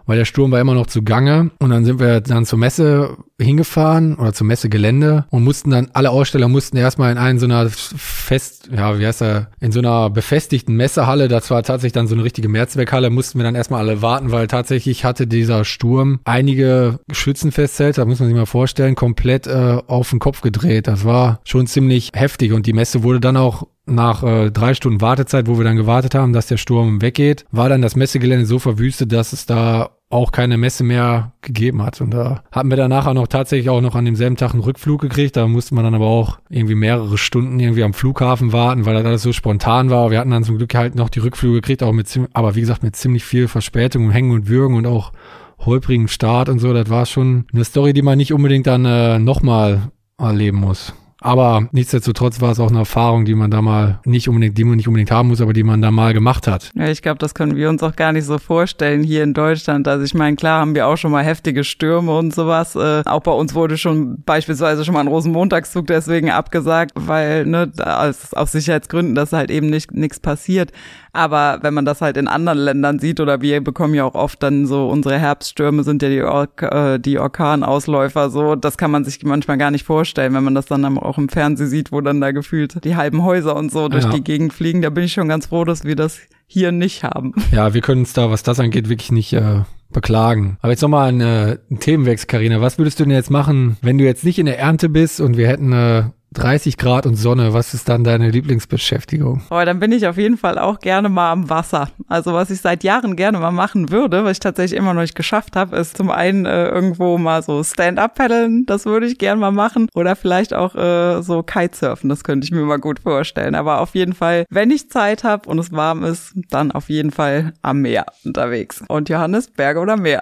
weil 0.05 0.17
der 0.17 0.25
Sturm 0.25 0.51
war 0.51 0.59
immer 0.59 0.73
noch 0.73 0.87
zugange. 0.87 1.51
Und 1.59 1.69
dann 1.69 1.85
sind 1.85 1.99
wir 1.99 2.21
dann 2.21 2.45
zur 2.45 2.59
Messe 2.59 3.17
hingefahren 3.43 4.15
oder 4.15 4.33
zum 4.33 4.47
Messegelände 4.47 5.25
und 5.29 5.43
mussten 5.43 5.71
dann, 5.71 5.89
alle 5.93 6.09
Aussteller 6.09 6.47
mussten 6.47 6.77
erstmal 6.77 7.11
in 7.11 7.17
einen 7.17 7.39
so 7.39 7.45
einer 7.45 7.69
fest, 7.69 8.69
ja, 8.75 8.97
wie 8.99 9.05
heißt 9.05 9.21
er, 9.21 9.49
in 9.59 9.71
so 9.71 9.79
einer 9.79 10.09
befestigten 10.09 10.75
Messehalle, 10.75 11.27
das 11.27 11.49
war 11.49 11.63
tatsächlich 11.63 11.93
dann 11.93 12.07
so 12.07 12.15
eine 12.15 12.23
richtige 12.23 12.49
Mehrzweckhalle, 12.49 13.09
mussten 13.09 13.39
wir 13.39 13.43
dann 13.43 13.55
erstmal 13.55 13.81
alle 13.81 14.01
warten, 14.01 14.31
weil 14.31 14.47
tatsächlich 14.47 15.05
hatte 15.05 15.27
dieser 15.27 15.65
Sturm 15.65 16.19
einige 16.23 16.99
Schützenfestzelte, 17.11 18.01
da 18.01 18.05
muss 18.05 18.19
man 18.19 18.29
sich 18.29 18.37
mal 18.37 18.45
vorstellen, 18.45 18.95
komplett 18.95 19.47
äh, 19.47 19.79
auf 19.87 20.09
den 20.09 20.19
Kopf 20.19 20.41
gedreht. 20.41 20.87
Das 20.87 21.05
war 21.05 21.39
schon 21.43 21.67
ziemlich 21.67 22.11
heftig 22.13 22.53
und 22.53 22.65
die 22.65 22.73
Messe 22.73 23.03
wurde 23.03 23.19
dann 23.19 23.37
auch 23.37 23.67
nach 23.85 24.23
äh, 24.23 24.51
drei 24.51 24.73
Stunden 24.73 25.01
Wartezeit, 25.01 25.47
wo 25.47 25.57
wir 25.57 25.65
dann 25.65 25.75
gewartet 25.75 26.15
haben, 26.15 26.33
dass 26.33 26.47
der 26.47 26.57
Sturm 26.57 27.01
weggeht, 27.01 27.45
war 27.51 27.69
dann 27.69 27.81
das 27.81 27.95
Messegelände 27.95 28.45
so 28.45 28.59
verwüstet, 28.59 29.11
dass 29.11 29.33
es 29.33 29.45
da 29.45 29.91
auch 30.13 30.31
keine 30.31 30.57
Messe 30.57 30.83
mehr 30.83 31.33
gegeben 31.41 31.81
hat. 31.81 31.99
Und 31.99 32.11
da 32.11 32.43
hatten 32.51 32.69
wir 32.69 32.77
dann 32.77 32.89
nachher 32.89 33.13
noch 33.13 33.27
tatsächlich 33.27 33.69
auch 33.69 33.81
noch 33.81 33.95
an 33.95 34.05
demselben 34.05 34.37
Tag 34.37 34.53
einen 34.53 34.61
Rückflug 34.61 35.01
gekriegt. 35.01 35.35
Da 35.35 35.47
musste 35.47 35.75
man 35.75 35.83
dann 35.83 35.95
aber 35.95 36.05
auch 36.05 36.39
irgendwie 36.49 36.75
mehrere 36.75 37.17
Stunden 37.17 37.59
irgendwie 37.59 37.83
am 37.83 37.93
Flughafen 37.93 38.53
warten, 38.53 38.85
weil 38.85 38.93
das 38.93 39.05
alles 39.05 39.23
so 39.23 39.33
spontan 39.33 39.89
war. 39.89 40.11
Wir 40.11 40.19
hatten 40.19 40.31
dann 40.31 40.43
zum 40.43 40.57
Glück 40.57 40.73
halt 40.75 40.95
noch 40.95 41.09
die 41.09 41.19
Rückflüge 41.19 41.55
gekriegt, 41.55 41.83
auch 41.83 41.93
mit, 41.93 42.07
aber 42.33 42.55
wie 42.55 42.61
gesagt, 42.61 42.83
mit 42.83 42.95
ziemlich 42.95 43.25
viel 43.25 43.47
Verspätung 43.47 44.05
und 44.05 44.11
Hängen 44.11 44.31
und 44.31 44.47
Würgen 44.47 44.75
und 44.75 44.85
auch 44.85 45.11
holprigen 45.59 46.07
Start 46.07 46.49
und 46.49 46.59
so. 46.59 46.73
Das 46.73 46.89
war 46.89 47.05
schon 47.05 47.45
eine 47.53 47.63
Story, 47.63 47.93
die 47.93 48.01
man 48.01 48.17
nicht 48.17 48.33
unbedingt 48.33 48.67
dann 48.67 48.85
äh, 48.85 49.19
nochmal 49.19 49.91
erleben 50.17 50.59
muss. 50.59 50.93
Aber 51.23 51.69
nichtsdestotrotz 51.71 52.41
war 52.41 52.51
es 52.51 52.59
auch 52.59 52.69
eine 52.69 52.79
Erfahrung, 52.79 53.23
die 53.23 53.33
man 53.33 53.49
da 53.49 53.61
mal 53.61 53.99
nicht 54.03 54.27
unbedingt, 54.27 54.57
die 54.57 54.65
man 54.65 54.75
nicht 54.75 54.89
unbedingt 54.89 55.09
haben 55.09 55.29
muss, 55.29 55.39
aber 55.39 55.53
die 55.53 55.63
man 55.63 55.81
da 55.81 55.89
mal 55.89 56.13
gemacht 56.13 56.47
hat. 56.47 56.69
Ja, 56.75 56.89
ich 56.89 57.01
glaube, 57.01 57.17
das 57.17 57.33
können 57.33 57.55
wir 57.55 57.69
uns 57.69 57.81
auch 57.81 57.95
gar 57.95 58.11
nicht 58.11 58.25
so 58.25 58.37
vorstellen 58.37 59.03
hier 59.03 59.23
in 59.23 59.33
Deutschland. 59.33 59.87
Also 59.87 60.03
ich 60.03 60.13
meine, 60.13 60.35
klar 60.35 60.59
haben 60.59 60.75
wir 60.75 60.85
auch 60.85 60.97
schon 60.97 61.11
mal 61.11 61.23
heftige 61.23 61.63
Stürme 61.63 62.17
und 62.17 62.35
sowas. 62.35 62.75
Äh, 62.75 63.03
auch 63.05 63.21
bei 63.21 63.31
uns 63.31 63.55
wurde 63.55 63.77
schon 63.77 64.21
beispielsweise 64.23 64.83
schon 64.83 64.93
mal 64.93 64.99
ein 64.99 65.07
Rosenmontagszug 65.07 65.87
deswegen 65.87 66.29
abgesagt, 66.29 66.91
weil 66.95 67.45
ne, 67.45 67.71
aus, 67.77 68.33
aus 68.33 68.51
Sicherheitsgründen, 68.51 69.15
dass 69.15 69.31
halt 69.31 69.49
eben 69.49 69.69
nicht 69.69 69.93
nichts 69.93 70.19
passiert. 70.19 70.73
Aber 71.15 71.59
wenn 71.61 71.75
man 71.75 71.85
das 71.85 72.01
halt 72.01 72.17
in 72.17 72.27
anderen 72.27 72.57
Ländern 72.57 72.97
sieht 72.97 73.19
oder 73.19 73.39
wir 73.39 73.63
bekommen 73.63 73.93
ja 73.93 74.03
auch 74.03 74.15
oft 74.15 74.41
dann 74.41 74.65
so, 74.65 74.87
unsere 74.87 75.19
Herbststürme 75.19 75.83
sind 75.83 76.01
ja 76.01 76.09
die, 76.09 76.23
Ork 76.23 76.63
äh, 76.63 76.97
die 76.97 77.19
Orkanausläufer 77.19 78.31
so, 78.31 78.55
das 78.55 78.79
kann 78.79 78.89
man 78.89 79.05
sich 79.05 79.23
manchmal 79.23 79.59
gar 79.59 79.69
nicht 79.69 79.85
vorstellen, 79.85 80.33
wenn 80.33 80.43
man 80.43 80.55
das 80.55 80.65
dann 80.65 80.97
auch 80.97 81.12
im 81.17 81.29
Fernsehen 81.29 81.69
sieht, 81.69 81.91
wo 81.91 82.01
dann 82.01 82.21
da 82.21 82.31
gefühlt 82.31 82.83
die 82.83 82.95
halben 82.95 83.23
Häuser 83.23 83.55
und 83.55 83.71
so 83.71 83.89
durch 83.89 84.05
ja. 84.05 84.11
die 84.11 84.23
Gegend 84.23 84.53
fliegen. 84.53 84.81
Da 84.81 84.89
bin 84.89 85.03
ich 85.03 85.13
schon 85.13 85.27
ganz 85.27 85.47
froh, 85.47 85.65
dass 85.65 85.83
wir 85.83 85.95
das 85.95 86.19
hier 86.47 86.71
nicht 86.71 87.03
haben. 87.03 87.33
Ja, 87.51 87.73
wir 87.73 87.81
können 87.81 88.01
uns 88.01 88.13
da, 88.13 88.29
was 88.29 88.43
das 88.43 88.59
angeht, 88.59 88.89
wirklich 88.89 89.11
nicht 89.11 89.33
äh, 89.33 89.61
beklagen. 89.91 90.57
Aber 90.61 90.71
jetzt 90.71 90.81
nochmal 90.81 91.09
ein, 91.09 91.21
äh, 91.21 91.57
ein 91.71 91.79
Themenwechsel, 91.79 92.27
Karina. 92.27 92.61
Was 92.61 92.77
würdest 92.77 92.99
du 92.99 93.03
denn 93.03 93.13
jetzt 93.13 93.31
machen, 93.31 93.77
wenn 93.81 93.97
du 93.97 94.03
jetzt 94.03 94.23
nicht 94.23 94.39
in 94.39 94.45
der 94.45 94.59
Ernte 94.59 94.89
bist 94.89 95.21
und 95.21 95.37
wir 95.37 95.47
hätten 95.47 95.71
äh, 95.71 96.03
30 96.33 96.77
Grad 96.77 97.05
und 97.05 97.15
Sonne, 97.15 97.53
was 97.53 97.73
ist 97.73 97.87
dann 97.87 98.03
deine 98.03 98.29
Lieblingsbeschäftigung? 98.29 99.43
Oh, 99.49 99.61
dann 99.63 99.79
bin 99.79 99.91
ich 99.91 100.07
auf 100.07 100.17
jeden 100.17 100.37
Fall 100.37 100.57
auch 100.57 100.79
gerne 100.79 101.09
mal 101.09 101.31
am 101.31 101.49
Wasser. 101.49 101.89
Also 102.07 102.33
was 102.33 102.49
ich 102.49 102.61
seit 102.61 102.83
Jahren 102.83 103.15
gerne 103.15 103.39
mal 103.39 103.51
machen 103.51 103.91
würde, 103.91 104.23
was 104.23 104.33
ich 104.33 104.39
tatsächlich 104.39 104.77
immer 104.77 104.93
noch 104.93 105.01
nicht 105.01 105.15
geschafft 105.15 105.55
habe, 105.55 105.75
ist 105.77 105.97
zum 105.97 106.09
einen 106.09 106.45
äh, 106.45 106.67
irgendwo 106.69 107.17
mal 107.17 107.43
so 107.43 107.63
Stand-up-Paddeln, 107.63 108.65
das 108.65 108.85
würde 108.85 109.05
ich 109.05 109.17
gerne 109.17 109.39
mal 109.39 109.51
machen. 109.51 109.87
Oder 109.93 110.15
vielleicht 110.15 110.53
auch 110.53 110.75
äh, 110.75 111.21
so 111.21 111.43
Kitesurfen, 111.43 112.09
das 112.09 112.23
könnte 112.23 112.45
ich 112.45 112.51
mir 112.51 112.61
mal 112.61 112.79
gut 112.79 112.99
vorstellen. 112.99 113.55
Aber 113.55 113.79
auf 113.79 113.95
jeden 113.95 114.13
Fall, 114.13 114.45
wenn 114.49 114.71
ich 114.71 114.89
Zeit 114.89 115.23
habe 115.23 115.49
und 115.49 115.59
es 115.59 115.71
warm 115.71 116.03
ist, 116.03 116.33
dann 116.49 116.71
auf 116.71 116.89
jeden 116.89 117.11
Fall 117.11 117.53
am 117.61 117.81
Meer 117.81 118.05
unterwegs. 118.25 118.83
Und 118.87 119.09
Johannes, 119.09 119.49
Berge 119.49 119.79
oder 119.79 119.97
Meer? 119.97 120.21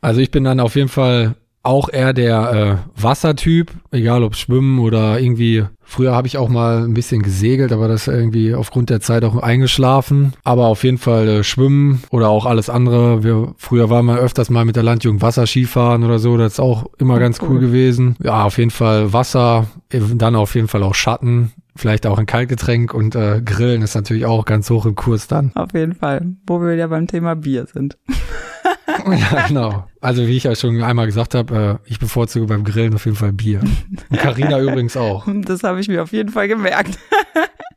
Also 0.00 0.20
ich 0.20 0.30
bin 0.30 0.44
dann 0.44 0.60
auf 0.60 0.76
jeden 0.76 0.88
Fall 0.88 1.34
auch 1.66 1.88
eher 1.88 2.12
der 2.12 2.80
äh, 2.96 3.02
Wassertyp, 3.02 3.72
egal 3.90 4.22
ob 4.22 4.36
Schwimmen 4.36 4.78
oder 4.78 5.20
irgendwie. 5.20 5.64
Früher 5.88 6.14
habe 6.14 6.26
ich 6.26 6.38
auch 6.38 6.48
mal 6.48 6.84
ein 6.84 6.94
bisschen 6.94 7.22
gesegelt, 7.22 7.72
aber 7.72 7.86
das 7.86 8.08
irgendwie 8.08 8.54
aufgrund 8.54 8.90
der 8.90 9.00
Zeit 9.00 9.24
auch 9.24 9.36
eingeschlafen. 9.36 10.32
Aber 10.42 10.66
auf 10.66 10.82
jeden 10.84 10.98
Fall 10.98 11.28
äh, 11.28 11.44
Schwimmen 11.44 12.02
oder 12.10 12.28
auch 12.28 12.46
alles 12.46 12.70
andere. 12.70 13.22
Wir, 13.22 13.54
früher 13.56 13.90
waren 13.90 14.06
wir 14.06 14.16
öfters 14.16 14.50
mal 14.50 14.64
mit 14.64 14.76
der 14.76 14.82
Landjugend 14.82 15.22
Wasserskifahren 15.22 16.02
oder 16.04 16.18
so. 16.18 16.36
Das 16.36 16.54
ist 16.54 16.60
auch 16.60 16.86
immer 16.98 17.18
ganz 17.18 17.40
cool. 17.40 17.50
cool 17.50 17.60
gewesen. 17.60 18.16
Ja, 18.22 18.44
auf 18.44 18.58
jeden 18.58 18.70
Fall 18.70 19.12
Wasser, 19.12 19.66
dann 19.90 20.34
auf 20.34 20.54
jeden 20.54 20.68
Fall 20.68 20.82
auch 20.82 20.94
Schatten 20.94 21.52
vielleicht 21.78 22.06
auch 22.06 22.18
ein 22.18 22.24
Kaltgetränk 22.24 22.94
und 22.94 23.14
äh, 23.14 23.42
Grillen 23.44 23.82
ist 23.82 23.94
natürlich 23.94 24.24
auch 24.24 24.46
ganz 24.46 24.70
hoch 24.70 24.86
im 24.86 24.94
Kurs 24.94 25.28
dann. 25.28 25.52
Auf 25.54 25.74
jeden 25.74 25.94
Fall, 25.94 26.22
wo 26.46 26.62
wir 26.62 26.74
ja 26.74 26.86
beim 26.86 27.06
Thema 27.06 27.36
Bier 27.36 27.66
sind. 27.66 27.98
ja, 29.10 29.46
genau. 29.48 29.86
Also 30.00 30.26
wie 30.26 30.36
ich 30.36 30.44
ja 30.44 30.54
schon 30.54 30.82
einmal 30.82 31.06
gesagt 31.06 31.34
habe, 31.34 31.80
äh, 31.84 31.90
ich 31.90 31.98
bevorzuge 31.98 32.46
beim 32.46 32.64
Grillen 32.64 32.94
auf 32.94 33.04
jeden 33.04 33.16
Fall 33.16 33.32
Bier. 33.32 33.60
Und 34.10 34.18
Carina 34.18 34.60
übrigens 34.60 34.96
auch. 34.96 35.26
Das 35.26 35.62
habe 35.62 35.80
ich 35.80 35.88
mir 35.88 36.02
auf 36.02 36.12
jeden 36.12 36.30
Fall 36.30 36.48
gemerkt. 36.48 36.98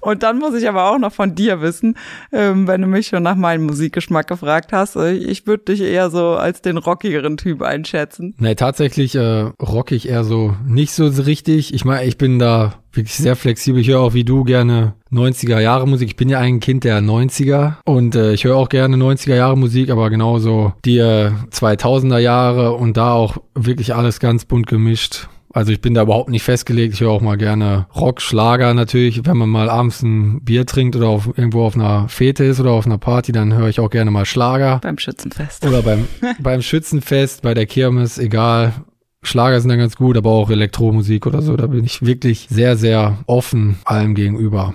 Und 0.00 0.22
dann 0.22 0.38
muss 0.38 0.54
ich 0.54 0.68
aber 0.68 0.90
auch 0.90 0.98
noch 0.98 1.12
von 1.12 1.34
dir 1.34 1.60
wissen, 1.60 1.96
ähm, 2.32 2.66
wenn 2.66 2.82
du 2.82 2.86
mich 2.86 3.08
schon 3.08 3.22
nach 3.22 3.36
meinem 3.36 3.66
Musikgeschmack 3.66 4.26
gefragt 4.26 4.72
hast. 4.72 4.96
Äh, 4.96 5.12
ich 5.12 5.46
würde 5.46 5.64
dich 5.64 5.80
eher 5.80 6.10
so 6.10 6.30
als 6.30 6.62
den 6.62 6.76
rockigeren 6.76 7.36
Typ 7.36 7.62
einschätzen. 7.62 8.34
Nee, 8.38 8.54
tatsächlich 8.54 9.14
äh, 9.14 9.50
ich 9.90 10.08
eher 10.08 10.24
so 10.24 10.56
nicht 10.66 10.92
so 10.92 11.06
richtig. 11.06 11.74
Ich 11.74 11.84
meine, 11.84 12.06
ich 12.06 12.18
bin 12.18 12.38
da 12.38 12.74
wirklich 12.92 13.14
sehr 13.14 13.36
flexibel. 13.36 13.80
Ich 13.80 13.88
höre 13.88 14.00
auch 14.00 14.14
wie 14.14 14.24
du 14.24 14.44
gerne 14.44 14.94
90er 15.12 15.60
Jahre 15.60 15.86
Musik. 15.86 16.08
Ich 16.08 16.16
bin 16.16 16.28
ja 16.28 16.38
ein 16.40 16.60
Kind 16.60 16.84
der 16.84 17.00
90er 17.00 17.74
und 17.84 18.16
äh, 18.16 18.32
ich 18.32 18.44
höre 18.44 18.56
auch 18.56 18.68
gerne 18.68 18.96
90er 18.96 19.34
Jahre 19.34 19.56
Musik, 19.56 19.90
aber 19.90 20.10
genauso 20.10 20.72
die 20.84 20.98
äh, 20.98 21.30
2000er 21.50 22.18
Jahre 22.18 22.72
und 22.72 22.96
da 22.96 23.12
auch 23.12 23.36
wirklich 23.54 23.94
alles 23.94 24.18
ganz 24.18 24.44
bunt 24.44 24.66
gemischt. 24.66 25.28
Also 25.56 25.72
ich 25.72 25.80
bin 25.80 25.94
da 25.94 26.02
überhaupt 26.02 26.28
nicht 26.28 26.42
festgelegt. 26.42 26.92
Ich 26.92 27.00
höre 27.00 27.08
auch 27.08 27.22
mal 27.22 27.38
gerne 27.38 27.86
Rock, 27.96 28.20
Schlager 28.20 28.74
natürlich. 28.74 29.24
Wenn 29.24 29.38
man 29.38 29.48
mal 29.48 29.70
abends 29.70 30.02
ein 30.02 30.44
Bier 30.44 30.66
trinkt 30.66 30.96
oder 30.96 31.08
auf, 31.08 31.28
irgendwo 31.28 31.62
auf 31.62 31.74
einer 31.74 32.10
Fete 32.10 32.44
ist 32.44 32.60
oder 32.60 32.72
auf 32.72 32.84
einer 32.84 32.98
Party, 32.98 33.32
dann 33.32 33.54
höre 33.54 33.68
ich 33.68 33.80
auch 33.80 33.88
gerne 33.88 34.10
mal 34.10 34.26
Schlager. 34.26 34.80
Beim 34.82 34.98
Schützenfest. 34.98 35.64
Oder 35.66 35.80
beim, 35.80 36.08
beim 36.40 36.60
Schützenfest, 36.60 37.40
bei 37.40 37.54
der 37.54 37.64
Kirmes, 37.64 38.18
egal. 38.18 38.74
Schlager 39.22 39.58
sind 39.58 39.70
dann 39.70 39.78
ganz 39.78 39.96
gut, 39.96 40.18
aber 40.18 40.28
auch 40.28 40.50
Elektromusik 40.50 41.26
oder 41.26 41.40
so. 41.40 41.56
Da 41.56 41.68
bin 41.68 41.84
ich 41.84 42.04
wirklich 42.04 42.48
sehr, 42.50 42.76
sehr 42.76 43.16
offen 43.24 43.78
allem 43.86 44.14
gegenüber. 44.14 44.74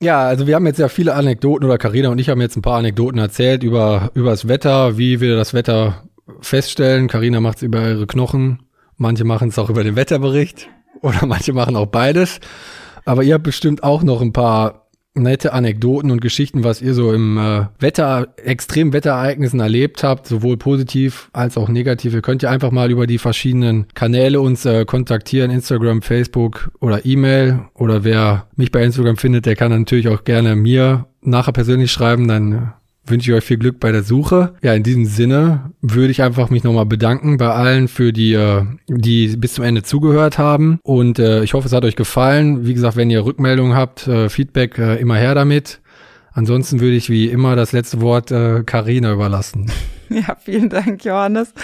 Ja, 0.00 0.20
also 0.20 0.46
wir 0.46 0.54
haben 0.54 0.66
jetzt 0.66 0.78
ja 0.78 0.86
viele 0.86 1.16
Anekdoten 1.16 1.66
oder 1.66 1.76
Karina 1.76 2.08
und 2.08 2.20
ich 2.20 2.28
haben 2.28 2.40
jetzt 2.40 2.56
ein 2.56 2.62
paar 2.62 2.78
Anekdoten 2.78 3.18
erzählt 3.18 3.64
über, 3.64 4.12
über 4.14 4.30
das 4.30 4.46
Wetter, 4.46 4.96
wie 4.96 5.20
wir 5.20 5.34
das 5.34 5.54
Wetter 5.54 6.04
feststellen. 6.40 7.08
Karina 7.08 7.40
macht 7.40 7.56
es 7.56 7.62
über 7.64 7.80
ihre 7.88 8.06
Knochen 8.06 8.60
Manche 9.00 9.24
machen 9.24 9.48
es 9.48 9.58
auch 9.58 9.70
über 9.70 9.82
den 9.82 9.96
Wetterbericht 9.96 10.68
oder 11.00 11.24
manche 11.24 11.54
machen 11.54 11.74
auch 11.74 11.86
beides. 11.86 12.38
Aber 13.06 13.22
ihr 13.22 13.32
habt 13.32 13.44
bestimmt 13.44 13.82
auch 13.82 14.02
noch 14.02 14.20
ein 14.20 14.34
paar 14.34 14.90
nette 15.14 15.54
Anekdoten 15.54 16.10
und 16.10 16.20
Geschichten, 16.20 16.64
was 16.64 16.82
ihr 16.82 16.92
so 16.92 17.10
im 17.10 17.38
äh, 17.38 17.64
Wetter, 17.78 18.34
extremen 18.36 18.92
Wetterereignissen 18.92 19.58
erlebt 19.58 20.04
habt, 20.04 20.26
sowohl 20.26 20.58
positiv 20.58 21.30
als 21.32 21.56
auch 21.56 21.70
negativ. 21.70 22.12
Ihr 22.12 22.20
könnt 22.20 22.42
ja 22.42 22.50
einfach 22.50 22.72
mal 22.72 22.90
über 22.90 23.06
die 23.06 23.16
verschiedenen 23.16 23.86
Kanäle 23.94 24.38
uns 24.38 24.66
äh, 24.66 24.84
kontaktieren, 24.84 25.50
Instagram, 25.50 26.02
Facebook 26.02 26.70
oder 26.78 27.06
E-Mail. 27.06 27.60
Oder 27.72 28.04
wer 28.04 28.48
mich 28.54 28.70
bei 28.70 28.82
Instagram 28.82 29.16
findet, 29.16 29.46
der 29.46 29.56
kann 29.56 29.70
natürlich 29.70 30.08
auch 30.08 30.24
gerne 30.24 30.56
mir 30.56 31.06
nachher 31.22 31.52
persönlich 31.52 31.90
schreiben, 31.90 32.28
dann 32.28 32.74
wünsche 33.06 33.30
ich 33.30 33.36
euch 33.36 33.44
viel 33.44 33.58
Glück 33.58 33.80
bei 33.80 33.92
der 33.92 34.02
Suche. 34.02 34.54
Ja, 34.62 34.74
in 34.74 34.82
diesem 34.82 35.06
Sinne 35.06 35.72
würde 35.80 36.10
ich 36.10 36.22
einfach 36.22 36.50
mich 36.50 36.64
nochmal 36.64 36.86
bedanken 36.86 37.36
bei 37.36 37.48
allen 37.48 37.88
für 37.88 38.12
die, 38.12 38.34
äh, 38.34 38.64
die 38.88 39.36
bis 39.36 39.54
zum 39.54 39.64
Ende 39.64 39.82
zugehört 39.82 40.38
haben. 40.38 40.78
Und 40.82 41.18
äh, 41.18 41.42
ich 41.42 41.54
hoffe, 41.54 41.66
es 41.66 41.72
hat 41.72 41.84
euch 41.84 41.96
gefallen. 41.96 42.66
Wie 42.66 42.74
gesagt, 42.74 42.96
wenn 42.96 43.10
ihr 43.10 43.24
Rückmeldungen 43.24 43.76
habt, 43.76 44.06
äh, 44.06 44.28
Feedback, 44.28 44.78
immer 44.78 45.16
her 45.16 45.34
damit. 45.34 45.80
Ansonsten 46.32 46.80
würde 46.80 46.96
ich 46.96 47.10
wie 47.10 47.26
immer 47.26 47.56
das 47.56 47.72
letzte 47.72 48.00
Wort 48.00 48.28
Karina 48.28 49.12
überlassen. 49.12 49.70
Ja, 50.20 50.36
vielen 50.38 50.68
Dank, 50.68 51.04
Johannes. 51.04 51.54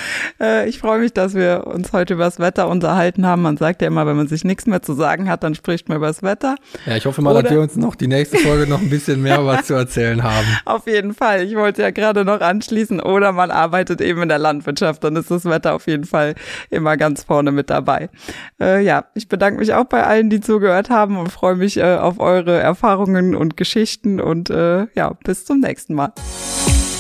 Äh, 0.40 0.68
ich 0.68 0.78
freue 0.78 1.00
mich, 1.00 1.12
dass 1.12 1.34
wir 1.34 1.66
uns 1.66 1.92
heute 1.92 2.14
über 2.14 2.24
das 2.24 2.38
Wetter 2.38 2.68
unterhalten 2.68 3.26
haben. 3.26 3.42
Man 3.42 3.56
sagt 3.56 3.82
ja 3.82 3.88
immer, 3.88 4.06
wenn 4.06 4.16
man 4.16 4.28
sich 4.28 4.44
nichts 4.44 4.66
mehr 4.66 4.82
zu 4.82 4.94
sagen 4.94 5.28
hat, 5.28 5.42
dann 5.42 5.56
spricht 5.56 5.88
man 5.88 5.98
über 5.98 6.06
das 6.06 6.22
Wetter. 6.22 6.54
Ja, 6.86 6.96
ich 6.96 7.06
hoffe 7.06 7.22
mal, 7.22 7.32
Oder 7.32 7.42
dass 7.42 7.52
wir 7.52 7.60
uns 7.60 7.76
noch 7.76 7.96
die 7.96 8.06
nächste 8.06 8.38
Folge 8.38 8.68
noch 8.68 8.80
ein 8.80 8.88
bisschen 8.88 9.20
mehr 9.20 9.44
was 9.44 9.66
zu 9.66 9.74
erzählen 9.74 10.22
haben. 10.22 10.46
Auf 10.64 10.86
jeden 10.86 11.12
Fall. 11.12 11.42
Ich 11.42 11.56
wollte 11.56 11.82
ja 11.82 11.90
gerade 11.90 12.24
noch 12.24 12.40
anschließen. 12.40 13.00
Oder 13.00 13.32
man 13.32 13.50
arbeitet 13.50 14.00
eben 14.00 14.22
in 14.22 14.28
der 14.28 14.38
Landwirtschaft, 14.38 15.02
dann 15.02 15.16
ist 15.16 15.30
das 15.30 15.44
Wetter 15.44 15.74
auf 15.74 15.86
jeden 15.86 16.04
Fall 16.04 16.34
immer 16.70 16.96
ganz 16.96 17.24
vorne 17.24 17.50
mit 17.50 17.68
dabei. 17.70 18.10
Äh, 18.60 18.84
ja, 18.84 19.06
ich 19.14 19.28
bedanke 19.28 19.58
mich 19.58 19.74
auch 19.74 19.84
bei 19.84 20.04
allen, 20.04 20.30
die 20.30 20.40
zugehört 20.40 20.88
haben 20.88 21.18
und 21.18 21.32
freue 21.32 21.56
mich 21.56 21.78
äh, 21.78 21.96
auf 21.96 22.20
eure 22.20 22.58
Erfahrungen 22.58 23.34
und 23.34 23.56
Geschichten 23.56 24.20
und 24.20 24.50
äh, 24.50 24.86
ja, 24.94 25.12
bis 25.24 25.44
zum 25.44 25.60
nächsten 25.60 25.94
Mal. 25.94 26.12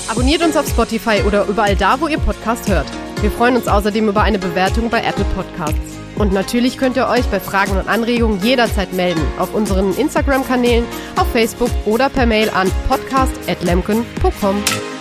Abonniert 0.08 0.42
uns 0.42 0.56
auf 0.56 0.68
Spotify 0.68 1.22
oder 1.26 1.46
überall 1.46 1.76
da, 1.76 2.00
wo 2.00 2.08
ihr 2.08 2.18
Podcast 2.18 2.68
hört. 2.68 2.86
Wir 3.20 3.30
freuen 3.30 3.56
uns 3.56 3.66
außerdem 3.66 4.08
über 4.08 4.22
eine 4.22 4.38
Bewertung 4.38 4.90
bei 4.90 5.00
Apple 5.00 5.24
Podcasts. 5.34 5.96
Und 6.16 6.32
natürlich 6.32 6.78
könnt 6.78 6.96
ihr 6.96 7.08
euch 7.08 7.26
bei 7.26 7.40
Fragen 7.40 7.76
und 7.76 7.88
Anregungen 7.88 8.40
jederzeit 8.42 8.92
melden 8.92 9.20
auf 9.38 9.54
unseren 9.54 9.96
Instagram-Kanälen, 9.96 10.84
auf 11.16 11.30
Facebook 11.32 11.70
oder 11.84 12.08
per 12.08 12.26
Mail 12.26 12.50
an 12.50 12.70
podcast.lemken.com. 12.88 14.95